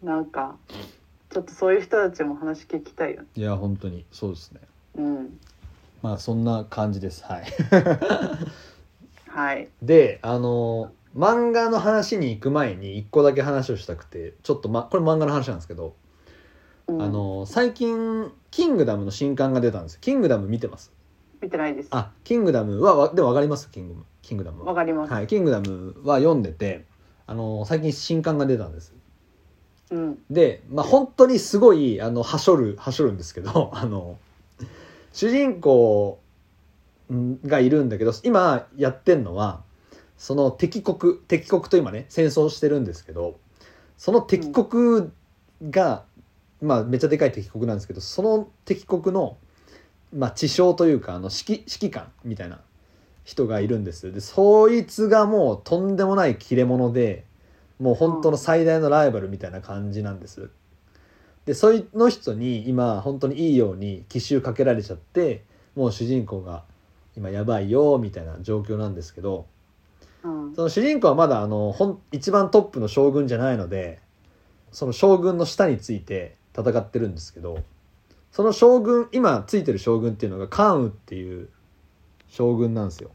[0.02, 0.16] 当に。
[0.16, 0.56] なんか
[1.30, 3.28] ちょっとそういう人たちも話聞きたいよね。
[3.36, 4.62] いや本当にそうですね。
[4.96, 5.40] うん。
[6.02, 7.24] まあそんな感じです。
[7.24, 7.44] はい。
[9.30, 9.70] はい。
[9.82, 15.96] であの漫画の話に行く前に一個だけ話をしたくてちょっと、ま、これ漫画の話なんですけど、
[16.88, 17.02] うん。
[17.02, 19.94] あの最近「キングダム」の新刊が出たんです。
[19.96, 20.92] よキングダム見てます？
[21.42, 21.90] 見てないです。
[21.92, 23.70] あキングダムはわでも分かります？
[23.70, 24.66] キングキングダムは。
[24.70, 26.86] わかります、はいキングダムは読んでて
[27.28, 28.94] あの最近新刊が出たんです
[30.30, 34.18] でまあ本当にすごいあのはしょるはしょるんですけど あの
[35.14, 36.20] 主人公
[37.12, 39.64] がいるんだけど今やってんのは
[40.18, 43.40] その敵国敵国と今ね戦争してるんですけど
[43.98, 45.10] その敵国
[45.70, 46.06] が、
[46.62, 49.38] まあめっちゃでかい敵国なんですけどその敵国の、
[50.14, 52.62] まあ、地将というかあの指揮指揮官みたいな
[53.26, 54.12] 人がいるんです。
[54.14, 57.26] でそいつがもうとんでもない切れ者で
[57.80, 60.50] もう本当の最大のライバルみたいな感じなんです。
[61.46, 65.44] でそいの人に今本当にいいように奇襲かけられちゃって
[65.76, 66.64] もう主人公が
[67.18, 69.48] 今やばいよみたいな状況なんですけど
[70.24, 70.56] うん。
[70.56, 74.00] その主人公はまだあのほん一番トップの将軍じゃないので
[74.72, 77.64] その将軍の下について戦ってるんですけど
[78.32, 81.50] その将軍今ついてる将軍っていうのが関羽っていう
[82.28, 83.10] 将軍なんですよ。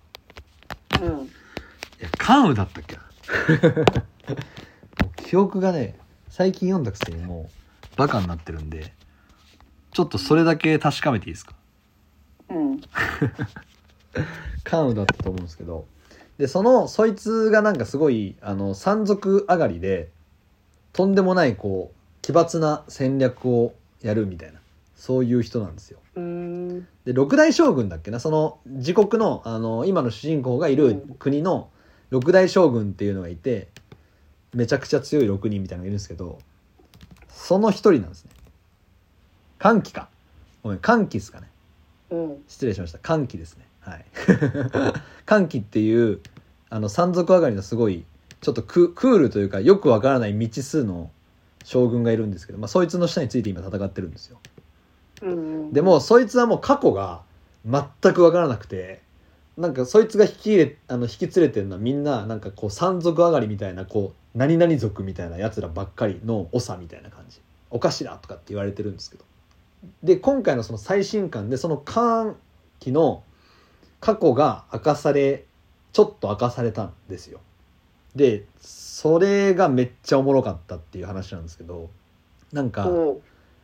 [1.00, 1.06] うん。
[1.06, 1.28] い
[2.00, 2.98] や関羽だったっけ
[5.16, 7.48] 記憶がね最近読んだくせにも
[7.94, 8.92] うバカになってるんで
[9.92, 11.54] ちょっとそれだけ確かめていいですか？
[12.50, 12.80] うん。
[14.64, 15.86] 関羽だったと思うんですけど。
[16.36, 20.10] でそのそいつがなんかすごいあの山賊上がりで
[20.92, 24.58] とんでもないこう奇抜な戦略をやるみたいな
[24.96, 26.00] そういう人なんですよ。
[26.16, 26.80] うん。
[27.04, 28.18] で六大将軍だっけな？
[28.18, 31.70] その自国のあの今の主人公がいる国の
[32.10, 33.68] 六大将軍っていうのがいて
[34.54, 36.38] めちゃくちゃ強い6人みたいなのがいるんですけど
[37.28, 38.30] その一人なんですね。
[39.58, 40.08] 歓喜か。
[40.62, 41.48] ごめん歓喜ですかね。
[42.10, 42.42] うん。
[42.48, 42.98] 失礼しました。
[42.98, 43.66] 歓喜ですね。
[43.80, 44.04] はい。
[45.26, 46.20] 歓喜っていう
[46.70, 48.04] あの山賊上がりのすごい
[48.40, 51.10] ちょっとククールというかよくわからない未知数の
[51.64, 54.38] 将軍がいるんですけど、まあ、そいつの下について今戦ってるんですよ。
[55.22, 57.22] うんでもそいつはもう過去が
[57.66, 59.00] 全く分からなくて
[59.56, 67.40] なんかそいつが引き入れあの引き連れてるのはみんななんかこう山賊上がりみたいなこう何々族みたいなやつらばっかりの長みたいな感じ。
[67.70, 69.24] お頭とかって言われてるんですけど。
[70.02, 72.36] で今回のその最新刊でその歓
[72.80, 73.22] 喜の
[74.00, 75.44] 過去が明かされ
[75.92, 77.40] ちょっと明かされたんですよ。
[78.14, 81.90] でそれがめっちゃおもろかったっていう話なんですけど
[82.52, 83.20] なんかお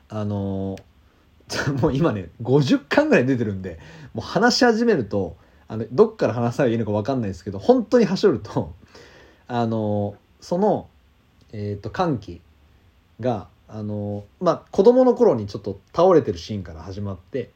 [0.08, 0.82] あのー
[1.82, 3.80] もう今ね50巻ぐらい出てるんで
[4.14, 8.72] もう話し始めるとあのどっから話したらいいのか分かんないですけど本当に走ると
[9.48, 10.88] あのーその
[11.52, 12.40] えっ、と歓喜
[13.20, 17.50] があのーまあ子供の頃にちょっと倒れてるシーンから始まって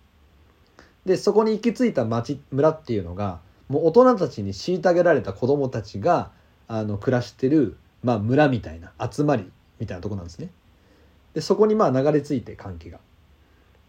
[1.05, 6.31] でそこに行き着いた町村っていうのがもう大人たちに虐げられた子供たちが
[6.69, 10.51] あの暮らしてる、まあ、村みたいな集まりみたいなとこなんですね。
[11.35, 13.01] でそこにまあ流れ着いて歓喜が。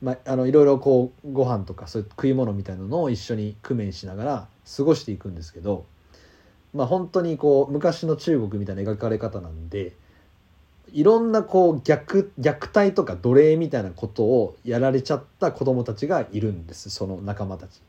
[0.02, 5.86] まあ、あのいろいろこうご飯とかそういう食い物みたいなのを一緒に工面しながら過ごしていくんですけど
[6.76, 9.94] まあ本当にこう昔の中国みたいな描かれ方なんで
[10.92, 17.82] いろんなこう虐虐待とか奴隷みたいなことをやられちゃった子供たちがいるんですその仲間たち。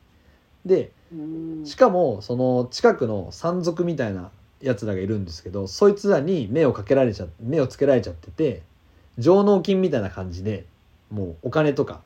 [0.65, 8.63] でうんしかもその近くの山賊みたいなやつらがいるんですけどそいつらに目をかけられちゃ目をつけられちゃってて
[9.17, 10.65] 上納金みたいな感じで
[11.11, 12.01] もうお金とか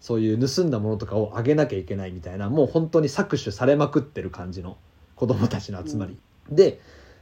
[0.00, 4.76] そういう盗んだものとかをあげなきゃいけないみたいなもう本当に搾取されまくってる感じの
[5.16, 6.16] 子供たちの集まり、
[6.48, 6.80] で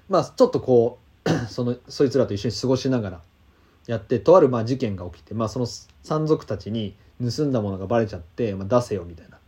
[0.09, 3.21] まあちょっとこう そのそいつらと一緒に過ごしながら
[3.87, 5.67] やってとあるまあ事件が起きて、まあ、その
[6.03, 9.39] 山賊たちに盗んだものがバレちゃって、まあ、出せよみたいな。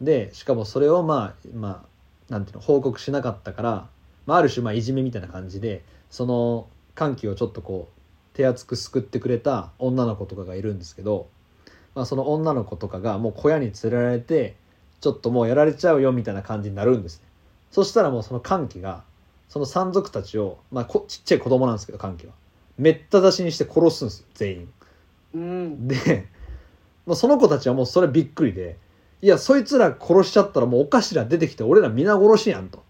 [0.00, 1.84] でしかもそれをまあま
[2.28, 3.88] あなんていうの報告しなかったから、
[4.26, 11.28] まあ、ある種まあいじめみたいな感じでその歓喜をちょっとこう手厚く救ってくれた女の子とかがいるんですけど、
[11.94, 14.56] まあ、その女の子とかがもう小屋に連れられて
[15.00, 17.29] ちょっともうやられちゃうよみたいな感じになるんですね
[17.70, 19.02] そしたらもうその歓喜が
[19.48, 22.32] その山賊たちを、まあ、こちっちゃい子供なんですけど歓喜は。
[22.78, 24.72] めった刺しにして殺すんですよ全員。
[25.34, 25.88] うん。
[25.88, 26.28] で、
[27.06, 28.76] まあ、その子たちはもうそれびっくりで
[29.22, 32.82] いやそいつら殺しちゃったらもうお頭出てきて俺ら皆殺しやんと。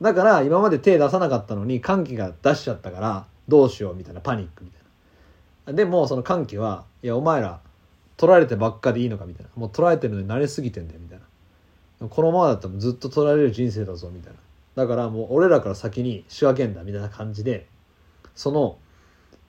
[0.00, 4.82] だから今まで手出さなかったのに歓喜が出しちゃったからどうしようみたいなパニックみたい
[5.66, 5.72] な。
[5.72, 7.60] でもその歓喜はいやお前ら
[8.16, 9.50] 取られてばっかでいいのかみたいな。
[9.56, 11.21] もう取られてるのに慣れすぎてんだよみたいな
[12.08, 14.38] このままだったらずっと取られる人生だぞみたいな。
[14.74, 17.66] だからもう俺らから先に仕分けんだみたいな感じで。
[18.34, 18.78] その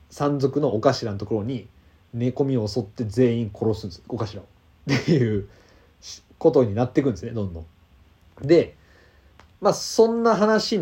[0.09, 1.67] 山賊のお頭のところに
[2.13, 4.43] 寝込みを襲って全員殺すんですお頭を。
[4.43, 5.47] っていう
[6.37, 7.65] ことになっていくんですねどんどん。
[8.41, 8.75] で
[9.61, 10.79] まあそんな話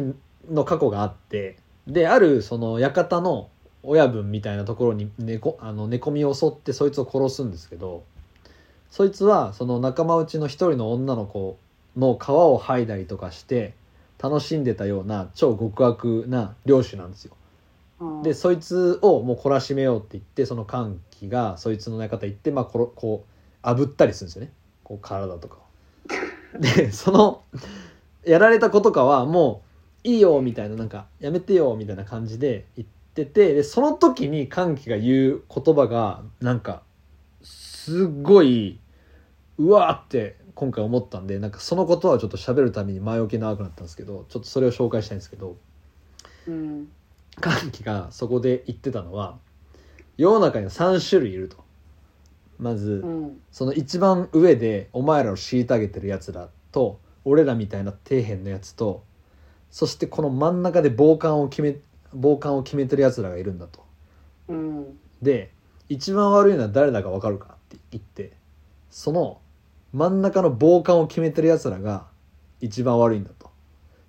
[0.50, 1.58] の過去があって
[1.88, 3.50] であるその館の
[3.84, 8.04] 親分みたいなところに寝こあの寝込みを襲ってそいつを殺すんですけど
[8.92, 11.58] そいつはその仲間内の一人の女の子
[11.98, 13.74] の皮を剥いだりとかして
[14.22, 17.36] 楽しんでたような超極悪な漁師なんですよ。
[18.00, 23.26] うんでそいつをもう懲らしめようって言ってその歓喜がそいつの館行って、まあ、ころこ
[23.64, 24.52] う炙ったりするんですよね
[24.84, 26.60] こう体とかを。
[26.60, 27.44] でその
[28.26, 29.62] やられた子とかはも
[30.04, 36.82] ういいよみたいななんかやめてよみたいな感じで言っててでその時に歓喜が言う言葉がなんか
[37.86, 38.80] すっごい
[39.58, 45.58] うわーって今回思ったんでなんかそのことはちょっと喋るために前置き長くなったんですけどちょっとそれを紹介したいんですけど。
[46.48, 46.88] うん
[47.40, 49.38] 歓喜がそこで言ってたのは
[50.18, 51.64] 世の中には3種類いると
[52.60, 59.04] まず、うんその一番上でお前らを虐げてるやつらと俺らみたいな底辺のやつと
[59.72, 61.78] そしてこの真ん中で傍観を決め
[62.14, 63.86] 傍観を決めてるやつらがいるんだと
[64.48, 65.52] うんで
[65.90, 68.32] 一番悪いのは誰だか分かるかって言って
[68.90, 69.40] その
[69.94, 72.08] 真ん中の傍観を決めてるやつらが
[72.62, 73.50] 一番悪いんだと。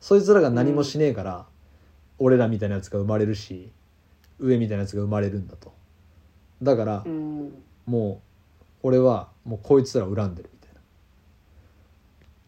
[0.01, 1.47] そいつらが何もしねえから、
[2.19, 3.71] 俺らみたいなやつが生まれるし
[4.39, 5.73] 上みたいなやつが生まれるんだと。
[6.63, 7.63] だから、うん。
[7.87, 8.21] も
[8.83, 10.81] う俺はもうこいつらを恨んでるみたいな。
[10.81, 10.83] っ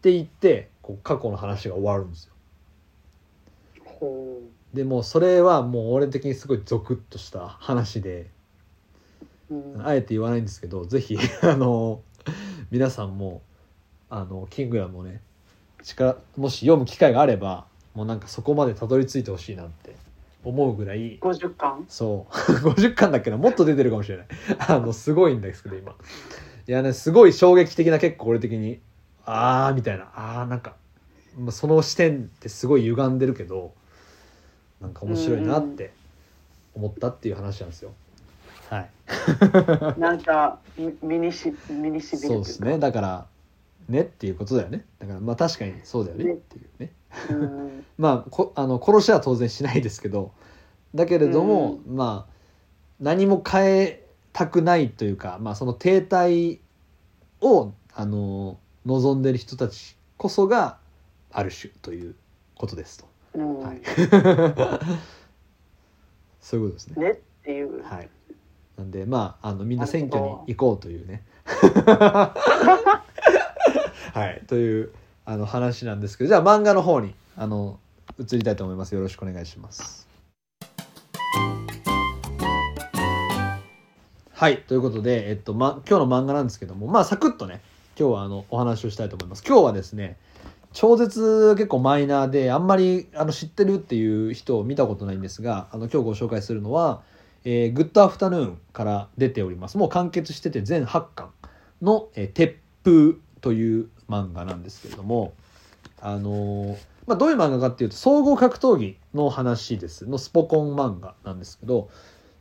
[0.01, 2.33] て言ってこう過去の話が終わるんですよ。
[3.85, 4.39] ほ
[4.73, 8.29] でもうそれはもう俺的にすごいゾクッとした話で
[9.83, 12.01] あえて言わないんですけどぜひ あの
[12.71, 13.41] 皆さんも
[14.09, 15.21] あのキングダムをね
[15.83, 19.95] 力もし読む機会があればもうなんかそこまでたどり着いてほしいなって
[20.43, 21.85] 思うぐらい50巻？
[21.89, 22.33] そう。
[22.69, 23.37] 50巻だっけな？
[23.37, 24.27] もっと出てるかもしれない。
[24.67, 25.95] あのすごいんですけど今。
[26.67, 28.79] いやねすごい衝撃的な結構俺的に
[29.25, 30.11] ああみたいな。
[30.13, 30.75] あーなんか
[31.37, 33.73] まあその視点ってすごい歪んでるけど
[34.81, 35.93] なんか面白いなって
[36.73, 37.93] 思ったっていう話なんですよ
[38.69, 38.89] はい。
[39.99, 42.39] なんかみ身にし身にしみるというか。
[42.39, 42.79] そうですね。
[42.79, 43.27] だから
[43.89, 44.85] ねっていうことだよね。
[44.99, 46.91] だからまあ確かにそうだよねっていうね。
[47.29, 47.85] うん。
[47.97, 50.31] まあこあの殺しは当然しないですけど
[50.93, 52.33] だけれども、まあ
[52.99, 56.59] 何も変えたくないというか、まあ、その停滞
[57.41, 60.77] をあの望んでる人たちこそが
[61.31, 62.15] ある種という
[62.55, 63.05] ことですと。
[63.35, 63.59] うん。
[63.59, 63.81] はい。
[66.41, 67.03] そういうことですね。
[67.03, 68.09] ねっていう、はい。
[68.77, 71.23] なんでまああのみんな選挙に行こうというね。
[74.13, 74.91] はいという
[75.25, 77.79] あの話なんですけどじゃあ漫画の方にあの
[78.19, 78.95] 移りたいと思います。
[78.95, 80.07] よろしくお願いします。
[84.33, 87.61] はいということで、えっとま、今日の漫画なんですけどもまあサクッとね
[87.97, 89.43] 今日はあのお話をしたいと思います。
[89.47, 90.17] 今日はですね
[90.73, 97.01] 超絶結構マイナーであんまりあの知ってるっていう人を見たことないんですがあの今日ご紹介するのは
[97.45, 99.77] 「えーグッドアフタヌーン」から出ております。
[99.77, 101.29] もう完結してて全8巻
[101.81, 105.33] の「えー鉄風」という漫画なんですけれども
[106.01, 106.77] あのー
[107.07, 111.89] まあ、どういう漫画かっていうと総合格闘技の話ですのスポコン漫画なんですけど、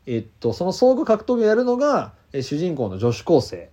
[0.07, 3.71] えっと、その総合格闘技をやるのが、えー主人公の女子高生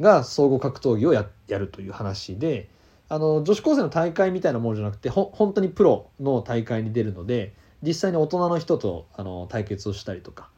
[0.00, 2.68] が総合格闘技をややるという話で
[3.08, 10.48] あの女子高生の大会みたいなものじゃなくてほ本当にプロの大会に出るので実際に大人の人とあの対決をしたりとか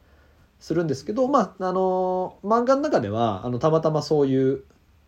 [0.59, 4.63] するんですけどまああの漫画の中ではあのたまたまそういう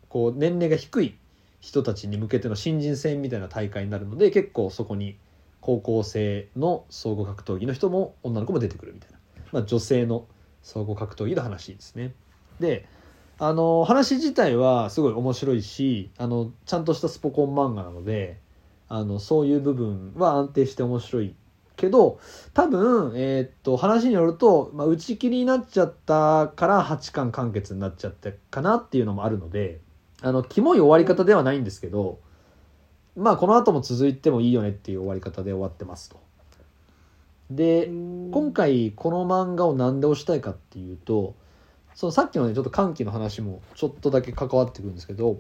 [0.10, 1.16] こう年齢が低い
[1.60, 5.18] 人たちに向けての新人戦みたいな大会になるので結構そこに
[5.62, 9.18] 高校生の総合格闘技の人も女の子も出てくるみたいな、
[9.52, 10.26] まあ、女性の
[10.62, 12.14] 総合格闘技の話ですね。
[12.60, 12.86] で
[13.40, 18.40] あの話自体はすごい面白いしあのちゃんとしたスポコン漫画なので
[18.90, 21.36] あのそういう部分は安定して面白い
[21.78, 22.20] けど
[22.54, 29.80] 多分、えーっと話によると、まあ、打ち切りになっちゃったから8巻完結になっちゃったかなっていうのもあるので
[30.22, 32.20] あのキモい終わり方ではないんですけど
[33.16, 36.20] まあこの後も続いてもいいよねっていう終わり方で終わってますと。
[37.50, 41.36] で今今回この漫画を何で推したいかっていうと
[41.96, 45.38] そのさっきのねちょっと歓喜の話もちょっとだけ関わってくるんですけど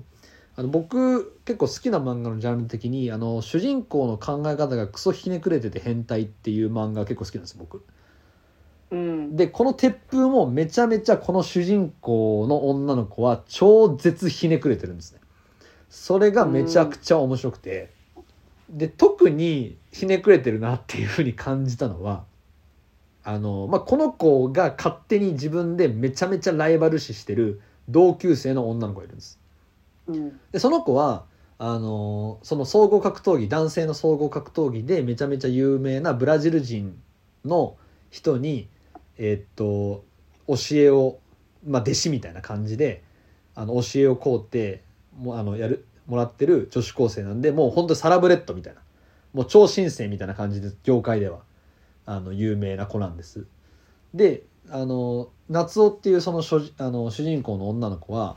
[0.59, 7.85] あの僕結構好きな漫画のジャンル的にあの主人公の考え方がクソひねくれてて変態っていう漫画結構好きなんです僕。
[8.89, 15.19] うんでこの鉄風もめちゃめちゃこの主人公の女の子は超絶ひねくれてるんですね。
[15.89, 17.91] それがめちゃくちゃ面白くて、
[18.67, 22.25] で特にひねくれてるなっていうふうに感じたのは
[23.23, 29.39] あの、まあ、この子が勝手に自分でめちゃめちゃライバル視してる同級生の女の子がいるんです。
[30.51, 31.25] でその子は
[31.59, 36.97] あのその総合格闘技男性の総合格闘技でめちゃめちゃ有名なブラジル人
[37.45, 37.75] の
[38.09, 38.67] 人に
[39.17, 40.03] えっと
[40.47, 41.17] 教えを、
[41.65, 43.03] まあ、弟子みたいな感じで
[43.55, 44.83] あの教えを請うって
[45.17, 48.81] もあのやるもらってる女子高生なんでもう本当にサラブレッドみたいな
[49.33, 51.39] もう超新星みたいな感じで業界では
[52.05, 53.45] あの有名な子なんです。
[54.13, 58.35] であの夏男っていうその主あの主人公の女の子は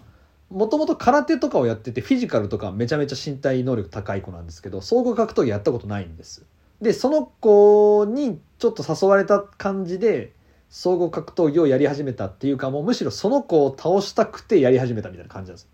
[0.50, 6.44] もともと空手とかをやっててフィジカルとかめちゃめちゃ身体能力高い子なんですけど総合格闘技やったことないんです。
[6.80, 10.32] でその子にちょっと誘われた感じで
[10.70, 15.68] 総合格闘技をやり始めたっていうかもうむしろその子を倒したくてやり始めたみたいな感じなんです。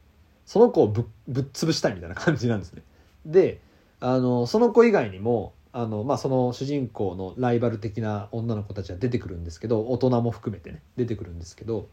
[0.44, 2.82] その子をぶぶっ潰したいみたいな感じなんですね。
[3.24, 3.60] で
[4.00, 11.88] あのその子以外にもあの、まあ、その主人公のライバル的な女の子たちは出てくるんですけど大人も含めてね出てくるんですけど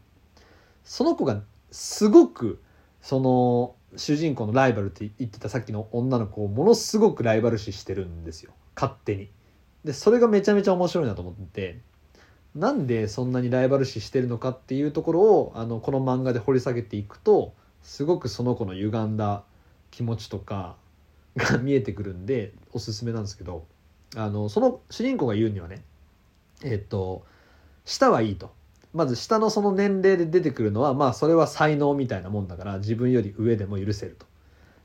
[0.84, 2.60] その子がすごく
[3.04, 8.52] その主人公のライバルって言ってたさっきの女の子をものすごくライバル視してるんですよ。
[8.74, 9.28] 勝手に。
[9.84, 11.80] でそれがめちゃめちゃ面白いなと思って
[12.54, 19.44] なんでそんなにライバル視してるのかっていうところをあのこの漫画で掘り下げていくとすごくその子の歪んだ
[19.90, 20.76] 気持ちとか
[21.36, 23.66] が見えてくるんでおすすめなんですけど
[24.16, 25.84] あのその主人公が言うにはね
[26.62, 27.26] えっと
[27.84, 28.50] 舌はいいと。
[28.94, 34.26] まず下のその年齢で出てくるのはまあそれは才能みたいなもんだから自分より上でも許せると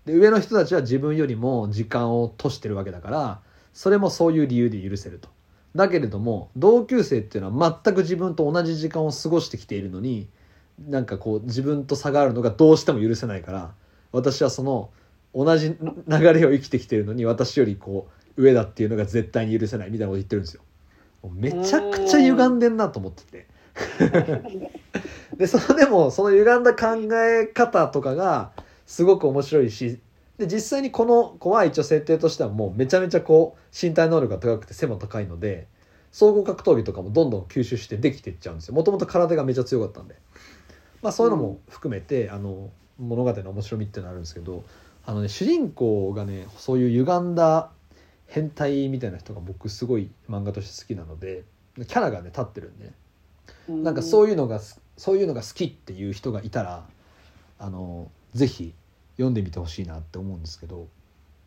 [0.06, 3.40] で上の人たちは自分よりも時間を賭してるわけだから
[3.72, 5.30] それもそういう理由で許せると
[5.76, 10.28] だけれども同級生っていうのは全く自分と同じ時間を過ごしてきているのに
[10.88, 13.72] なんかこう自分と差があるのがどうしても許せないから
[14.12, 14.90] 私はその
[15.36, 20.62] 同じ流れを生きてきてるのに私よりこう上だっていうのが絶対に許せないみたいなこと言ってるんですよ。
[21.34, 23.48] めちゃくちゃ歪んでんなと思ってて。
[25.38, 28.52] でそのでもその歪んだ考え方とかが
[28.86, 30.00] すごく面白いし
[30.38, 35.68] で実際にこの子は一応設定としてはもうめちゃめちゃこう身体能力が高くて背も高いので
[36.12, 38.74] 総合格闘技とかもどんどん吸収してできていっちゃうんですよ。
[38.74, 40.16] もともと空手がめちゃ強かったんで、
[41.02, 44.64] まあ、そういうのも含めて、あの物語の面白みっていうのがあるんですけど
[45.06, 47.70] あの、ね、主人公がねそういう歪んだ
[48.28, 51.44] 変態みたいな人が僕すごい漫画として好きなので
[51.76, 52.92] キャラがね立ってるんで、
[53.68, 56.86] なんかそういいうのがすそういうのが好きっていう人がいたら
[57.58, 58.74] あのぜひ
[59.18, 60.88] 読んでみてほしいなって思うんですけど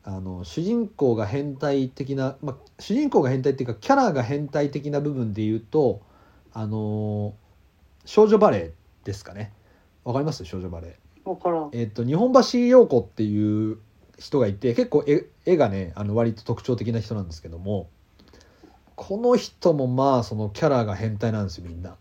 [0.05, 6.01] あの主人公が変態的な、まあ、主人公が変態っていうかキャラが変態的な部分で言うと
[6.53, 7.35] あの
[8.05, 8.73] 少女バレエ
[9.05, 9.53] ですかね。
[10.05, 10.45] わかります？
[10.45, 10.97] 少女バレエ
[11.73, 13.79] えっと日本橋陽子っていう
[14.19, 17.89] 人がいて結構絵絵がねあの割と特徴的な人なんですけども
[18.97, 21.97] この人もまあそのキャラが変態なんですよみんな。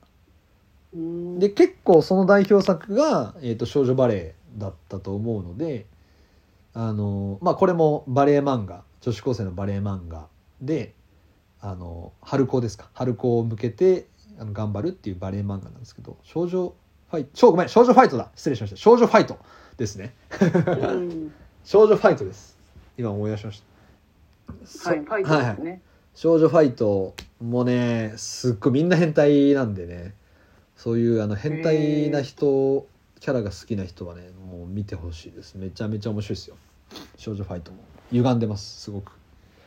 [0.93, 1.39] うん。
[1.39, 5.85] で結構その代表作が、えー、と少女バレエだったと思うので
[6.73, 10.27] あのまあこれもバレエ漫画女子高生のバレエ漫画
[10.61, 10.93] で
[11.59, 12.89] あの春高ですか？
[12.93, 14.07] 春高を向けて
[14.39, 16.73] あの頑張るっていうバレエ漫画なんですけど少女
[17.09, 18.29] ファイト少ごめん少女ファイトだ。
[18.35, 18.77] 失礼しました。
[18.77, 19.37] 少女ファイト
[19.77, 20.13] ですね。
[20.41, 20.45] う
[20.95, 21.33] ん。
[21.63, 22.57] 少女ファイトです。
[22.97, 23.61] 今思い出しまし
[24.83, 24.89] た。
[24.89, 25.81] はいファイトはいはいですね
[26.15, 30.13] 少女ファイトもねすっごいみんな変態なんでね。
[30.75, 32.87] そういうあの変態な人
[33.19, 35.55] キャラが好きな人はねもう見てほしいです。
[35.55, 36.55] めちゃめちゃ面白いですよ。
[37.17, 37.77] 少女ファイトも。
[38.11, 39.11] 歪んでますすごく、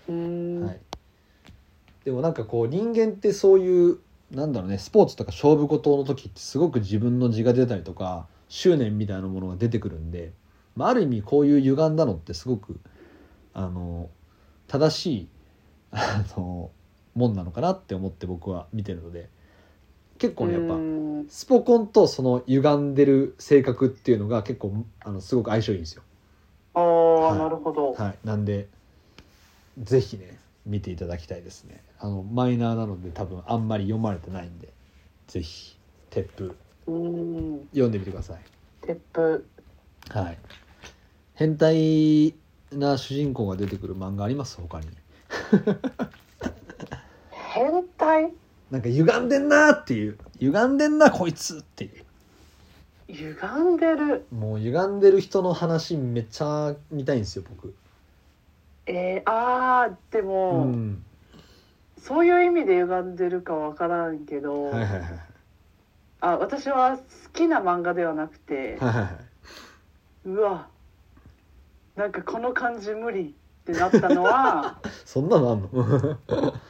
[0.08, 0.64] うん。
[0.64, 0.80] はい、
[2.04, 3.98] でもなんかこう人間ってそういう
[4.32, 10.32] なんだろうねスポーツとか勝負事の時ってすごく自分の字が出たりとか執念みたいなものが出てくるんで、
[10.76, 12.78] まあ、ある意味こういう歪んだのってすごく
[13.52, 14.10] あの
[14.66, 15.28] 正しい
[15.94, 16.70] あの
[17.14, 19.28] もんなのかなって思って僕は見てるので。
[20.16, 21.26] 結構ねやっぱうん。
[21.28, 26.02] スポコンとその歪んでる性格っていうのが結構あのすごく相性いいんですよ。
[26.74, 27.38] ああい。
[27.38, 27.92] なるほど。
[27.94, 28.68] はい、なんで
[29.82, 31.82] ぜひね見ていただきたいですね。
[31.98, 34.68] あのマイナーなので多分あんまり読まれてないんで
[35.26, 35.76] ぜひ
[36.10, 36.52] 「鉄風
[36.86, 38.40] うん」読んでみてください。
[38.82, 39.42] 鉄風
[40.10, 40.38] はい。
[41.34, 42.34] 変態
[42.70, 44.60] な主人公が出てくる漫画あります？
[44.60, 44.86] 他に
[47.30, 48.32] 変態。
[48.70, 50.18] なんか歪んでんなっていう。
[50.40, 52.04] 歪んでんなこいつっていう。
[53.08, 54.26] 歪んでる。
[54.32, 57.74] もう歪んでる人の話めっちゃ見たいんですよ僕。
[58.86, 61.04] えー、あーでうも、ん。
[61.98, 65.08] そういう意味で歪んでるかわからんけど、はいはいはい。
[66.20, 69.08] あ私は好きな漫画ではなくて、はいはいはい。
[70.26, 70.68] うわ
[71.96, 73.34] なんかこの感じ無理
[73.64, 75.68] ってなったのは そんなのあんの？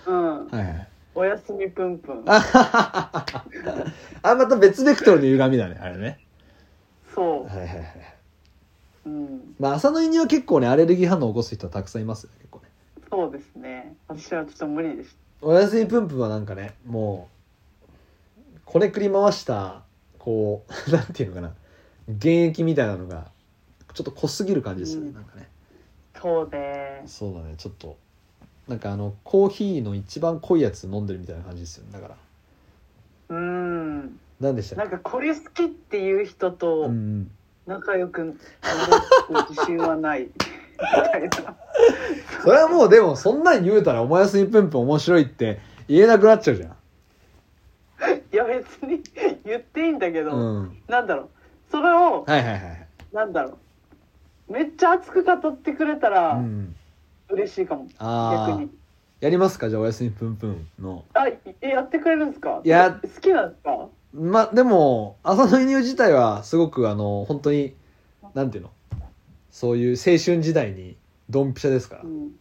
[0.06, 0.46] うん。
[0.46, 0.88] はいはい。
[1.16, 2.22] おやすみぷんぷん。
[2.26, 3.44] あ
[4.22, 6.20] また別ベクトルの歪みだねあれね。
[7.14, 7.88] そはいはいはい。
[9.06, 12.64] う、うん、まあ朝の犬は結構ねアレルギー反応を起こす人はたくさんいますよね結構ね。
[13.10, 13.96] そうですね。
[14.08, 17.28] 私はちょっと無理でしおやすみぷんぷんはなんかねも
[18.56, 19.82] うこねくり回した
[20.18, 21.52] こう なんていうのかな。
[22.20, 23.26] 原液みたいなのが
[23.94, 25.14] ちょっと濃すぎる感じですよね、うん。
[25.14, 25.48] なんかね。
[26.24, 27.02] たそうね。
[27.06, 27.54] そうだね。
[27.56, 27.96] ちょっと
[28.68, 32.16] なんかあのコーヒーの一番濃いやつ飲んでるみたいな感じですよねだから。
[33.28, 34.20] うん。
[34.40, 37.30] 何でしたなんかこれ好きっていう人うんとうん、
[37.66, 38.36] 仲良くなる
[39.50, 40.22] 自信はない。
[40.22, 40.30] み
[40.78, 41.56] たいな
[42.42, 46.70] それはもうでもそんなん言うたら「おやすみぷんぷん面白い」って言えなくなっちゃうじゃん。
[48.32, 49.00] いや別に
[49.44, 51.28] 言っていいんだけど、うん、なんだろう。
[51.70, 52.86] それをはいはいはい。
[53.12, 53.58] なんだろう
[54.48, 56.74] めっちゃ熱く語ってくれたらうん、
[57.30, 58.70] 嬉しいかも、ああ逆に。
[59.20, 61.04] やりますかじゃあおやすみぷんぷんの。
[61.14, 62.60] あいえやってくれるんですか？
[62.62, 63.00] いや。
[63.02, 63.88] 好きなんですか？
[64.12, 67.74] までも朝の犬自体はすごくあの本当に
[68.34, 68.70] なんていうの？
[69.50, 70.96] そういう青春時代に
[71.30, 72.02] ドンピシャですから。
[72.02, 72.32] うん。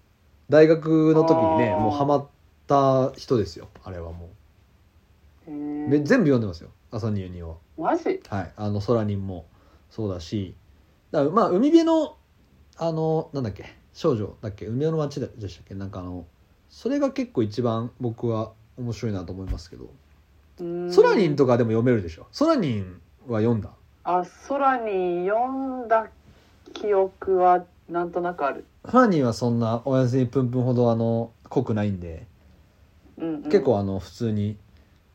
[0.49, 1.79] 大学の時にねあー。
[1.79, 2.27] もうハマっ
[2.67, 4.29] た人ですよあれはも
[5.47, 5.87] へうー。
[5.87, 7.55] め全部読んでますよ朝の犬は。
[7.77, 8.21] マジ？
[8.27, 9.45] はいあの空人も
[9.89, 10.53] そうだし
[11.13, 12.17] だまあ海辺の
[12.77, 16.25] あのなんだっけ少女だっけ海辺の街でしたっけなんかあの
[16.69, 19.89] それが結構一番僕は面白いなと思いますけど。
[20.91, 22.27] ソラニンとかでも読めるでしょ？
[22.31, 23.71] ソラニンは読んだ？
[24.03, 26.07] あ空に読んだ
[26.73, 32.27] 記憶はなんとなくある、ソラニンはそんなおやすみぷんぷんほどあの濃くないんで
[33.17, 34.57] うんうん、結構あの普通に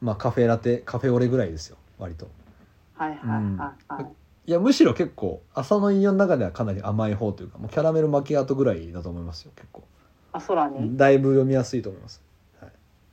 [0.01, 2.29] まあカフェラテカフェオレぐらいですよ割と。
[2.95, 4.07] はいはいはいはい、
[4.49, 9.85] いやむしろ結構朝の飲料の中ではかなり甘い方というかもうキャラメルマキアートぐらいだと思いますよ結構。
[10.33, 12.23] あ空に、だいぶ読みやすいと思います。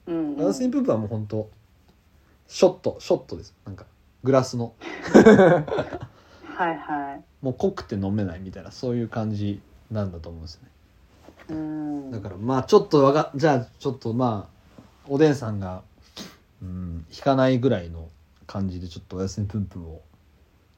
[0.07, 1.49] うんおやすみぷんぷんはもう本当
[2.47, 3.53] ショットショットです。
[3.65, 3.85] なんか
[4.23, 4.75] グラスの。
[5.13, 7.23] はいはい。
[7.41, 9.59] もう濃くて飲めないみたいなそういう感じ
[9.91, 10.69] なんだと思うんですよね。
[11.49, 12.11] うん。
[12.11, 14.79] だからまあちょっとわがじゃあちょっとまあ
[15.09, 15.81] おでんさんが、
[16.61, 18.07] うん、引かないぐらいの
[18.47, 20.01] 感じでちょっとおやすみぷんぷんを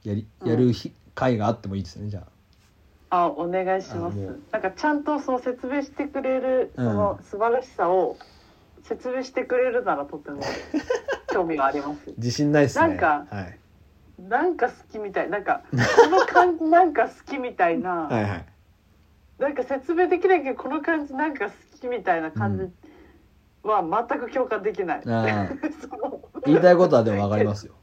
[0.07, 0.49] やりうん。
[0.49, 2.21] やる日、回があってもいいですねじゃ
[3.09, 3.25] あ。
[3.25, 4.17] あお願いします。
[4.51, 6.85] なんかちゃんとその説明してくれるうん。
[6.85, 8.17] その素晴らしさを
[8.83, 10.41] 説明してくれるならとても
[11.31, 12.13] 興味があります。
[12.17, 12.87] 自信ないっすね。
[12.87, 13.59] なんかはい、
[14.21, 15.29] なんか好きみたい。
[15.29, 15.77] なんかこ
[16.09, 18.45] の感じ なんか好きみたいな、はいはい。
[19.39, 22.87] なんか説明できないけどこの感じなんか好きみたいな感じ
[23.67, 25.49] は全く共感できない、あ
[25.79, 27.75] その言いたいことはでも分かりますよ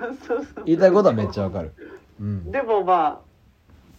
[0.00, 0.64] そうそうそう。
[0.64, 1.72] 言いたいことはめっちゃ分かる。
[2.20, 2.50] うん。
[2.50, 3.20] でもま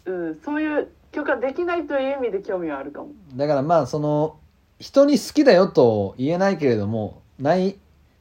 [0.05, 3.09] あ、うん、そういう共感できないという意味で興味はあるかも。
[3.35, 4.37] だからまあその
[4.79, 7.77] 人に好きだよと言えないけれども内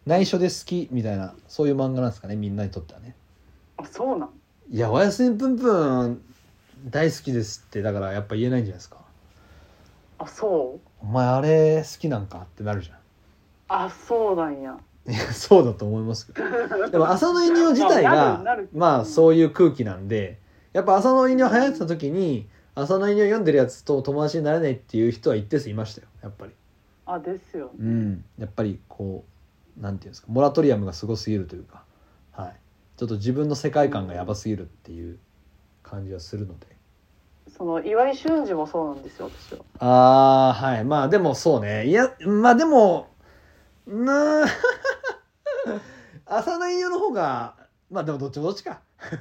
[0.07, 3.15] 内緒で好きみたいなそういう漫画なんですかねみんなにとってはね。
[3.77, 4.31] あそうなん？
[4.71, 6.23] いや「おやすみぷんぷん」
[6.91, 8.97] 大好きですってだからやっぱ言えないんじゃないですか。
[10.19, 10.81] あそう？
[11.03, 12.99] お前あれ好きなんかってなるじゃん。
[13.69, 14.77] あそうなんや
[15.09, 16.31] いやそうだと思います。
[16.31, 18.45] けどでも浅野稲夫自体が
[18.75, 20.39] まあそういう空気なんで
[20.75, 26.53] やっぱ浅野稲夫流行ってた時に浅野稲夫読んでるやつと友達になれないっていう人は一定数いましたよやっぱり。
[27.07, 28.25] あですよね、うん。
[28.39, 29.25] やっぱりこ
[29.79, 31.85] うなんていうんですかモラトリアムがすごすぎるというか
[32.33, 32.57] はい。
[32.99, 35.19] ちょっと自分の世界観がやばすぎるっていう
[35.83, 36.67] 感じはするので。
[37.57, 39.65] その岩井俊二もそうなんですよ私は。
[39.79, 40.85] ああはい。
[40.85, 41.87] まあでもそうね。
[41.87, 43.09] いやまあでも
[43.87, 44.47] なあ
[46.27, 47.55] 浅野稲夫の方が
[47.91, 48.83] まあでもどっちもどっちか。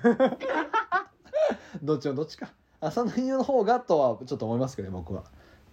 [1.81, 2.49] どっちもどっちか。
[2.81, 5.23] 浅野稲夫の方がとはちょっと思いますけどね僕は。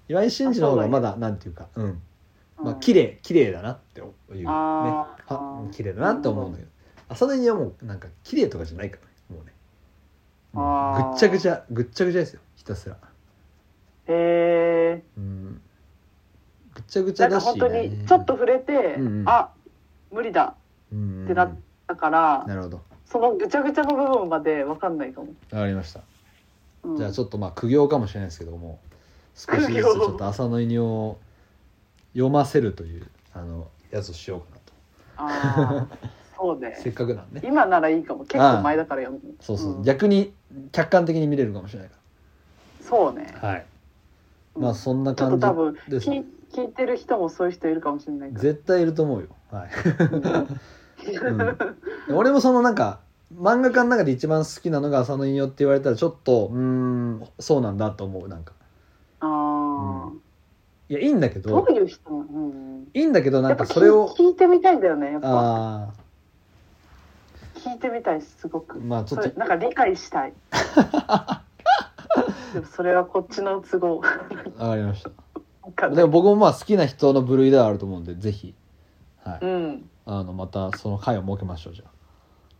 [0.08, 2.00] 岩井俊二の方がまだなんていうかうん。
[2.56, 2.80] まあうん。
[2.80, 4.06] 綺麗綺麗だなっていう
[4.36, 4.44] ね。
[4.46, 5.16] は
[5.72, 6.70] 綺麗だなって思うんだけど。
[7.08, 9.52] 浅野稲夫はもうなんか綺麗とかじゃないからねもうね。
[10.54, 10.58] う
[11.10, 12.96] ぐっちゃぐちゃぐっちゃぐちゃですよひたすら。
[14.06, 15.60] へえうん。
[16.74, 19.28] ぐっちゃぐちゃだし、なんか本当ね、にちょっと触れて、うんうん。
[19.28, 19.52] あ
[20.12, 20.54] 無理だ。
[20.58, 20.63] うん
[21.24, 22.80] ってなだから、なるほど。
[23.04, 26.00] そのぐちゃぐちゃの部分まで分かんないかも、わかりました、
[26.82, 28.80] うん、じゃあちょっとまあ苦行かもしれないですけども
[29.34, 31.20] 少しずつちょっと浅野稲夫を
[32.12, 34.72] 読ませるというあのやつをしようかなと。
[35.16, 36.76] ああそうね。
[36.82, 37.40] せっかくなんで。
[37.40, 38.24] ね今ならいいかも。
[38.24, 39.34] 結構前だから読む。
[39.40, 39.82] そうそう、ん。
[39.82, 40.32] 逆に
[40.70, 41.96] 客観的に見れるかもしれないか
[42.80, 43.32] そうね。
[43.42, 43.66] らはい。
[44.56, 44.62] うん。
[44.62, 48.40] まあそんなちょっと多分です聞い聞いてる人もそういう人いるかもしれないから。
[48.40, 49.28] 絶対いると思うよ。
[49.50, 49.70] はい。
[50.12, 50.60] うん
[52.08, 52.16] うん。
[52.16, 53.00] 俺もそのなんか
[53.40, 58.52] 漫画家の中で一番好きなのが浅野稲夫って言われたらちょっとうーんそうなんだと思うなんか。
[59.20, 60.12] ああ、
[60.88, 62.88] いやいいんだけどどういう人うん。
[62.94, 65.28] いいんだけどなんかそれを聞いてみたいんだよねやっぱ。
[65.28, 65.92] あ
[67.56, 68.78] 聞いてみたいすごく。
[68.78, 69.38] あまあちょっと。
[69.38, 70.32] なんか理解したい。
[72.52, 73.98] でもそれはこっちの都合。
[73.98, 75.10] わかりました。
[75.88, 78.54] でも僕もまあ好きな人の部類ではあると思うんでぜひ。
[79.24, 79.44] はい。
[79.44, 81.84] うんあのまたその回を設けましょうじゃ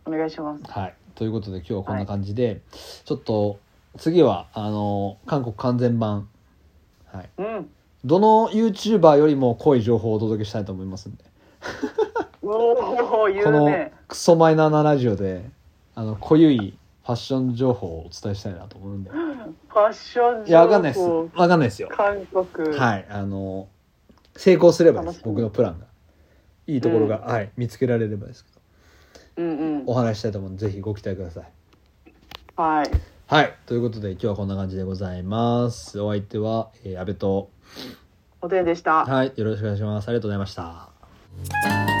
[0.05, 0.61] お願いします。
[0.67, 0.95] あはい。
[1.15, 2.61] ということで今日はこんな感じで、
[3.05, 3.59] ちょっと
[3.97, 6.27] 次はあの韓国完全版。
[7.07, 7.29] はい。
[7.37, 7.69] うん。
[8.03, 11.23] どの YouTuber よりも濃い情報をお届けしたいと思いますんで。
[12.43, 15.49] おお言このクソマイナーなラジオで
[15.95, 19.09] あの濃ゆいファッション情報をお伝えしたいなと思うんで。
[19.09, 20.47] ファッション情報。
[20.47, 21.01] いやわかんないです。
[21.01, 21.89] わかんないですよ。
[21.91, 22.77] 韓国。
[22.77, 23.05] はい。
[23.09, 23.67] あの
[24.35, 25.21] 成功すればです。
[25.23, 25.85] 僕のプランが
[26.67, 29.43] いいところが、はい見つけられればですけど。
[29.43, 29.83] うんうん。
[29.85, 31.43] お話ししたいと思うのでぜひご期待ください。
[32.55, 32.91] はい。
[33.27, 33.53] はい。
[33.65, 35.99] ということで今日はこんな感じでございます。
[35.99, 37.49] お相手は、えー、安倍と。
[38.41, 39.05] おでんでした。
[39.05, 39.33] はい。
[39.35, 40.07] よろしくお願いします。
[40.07, 41.94] ありがとうございました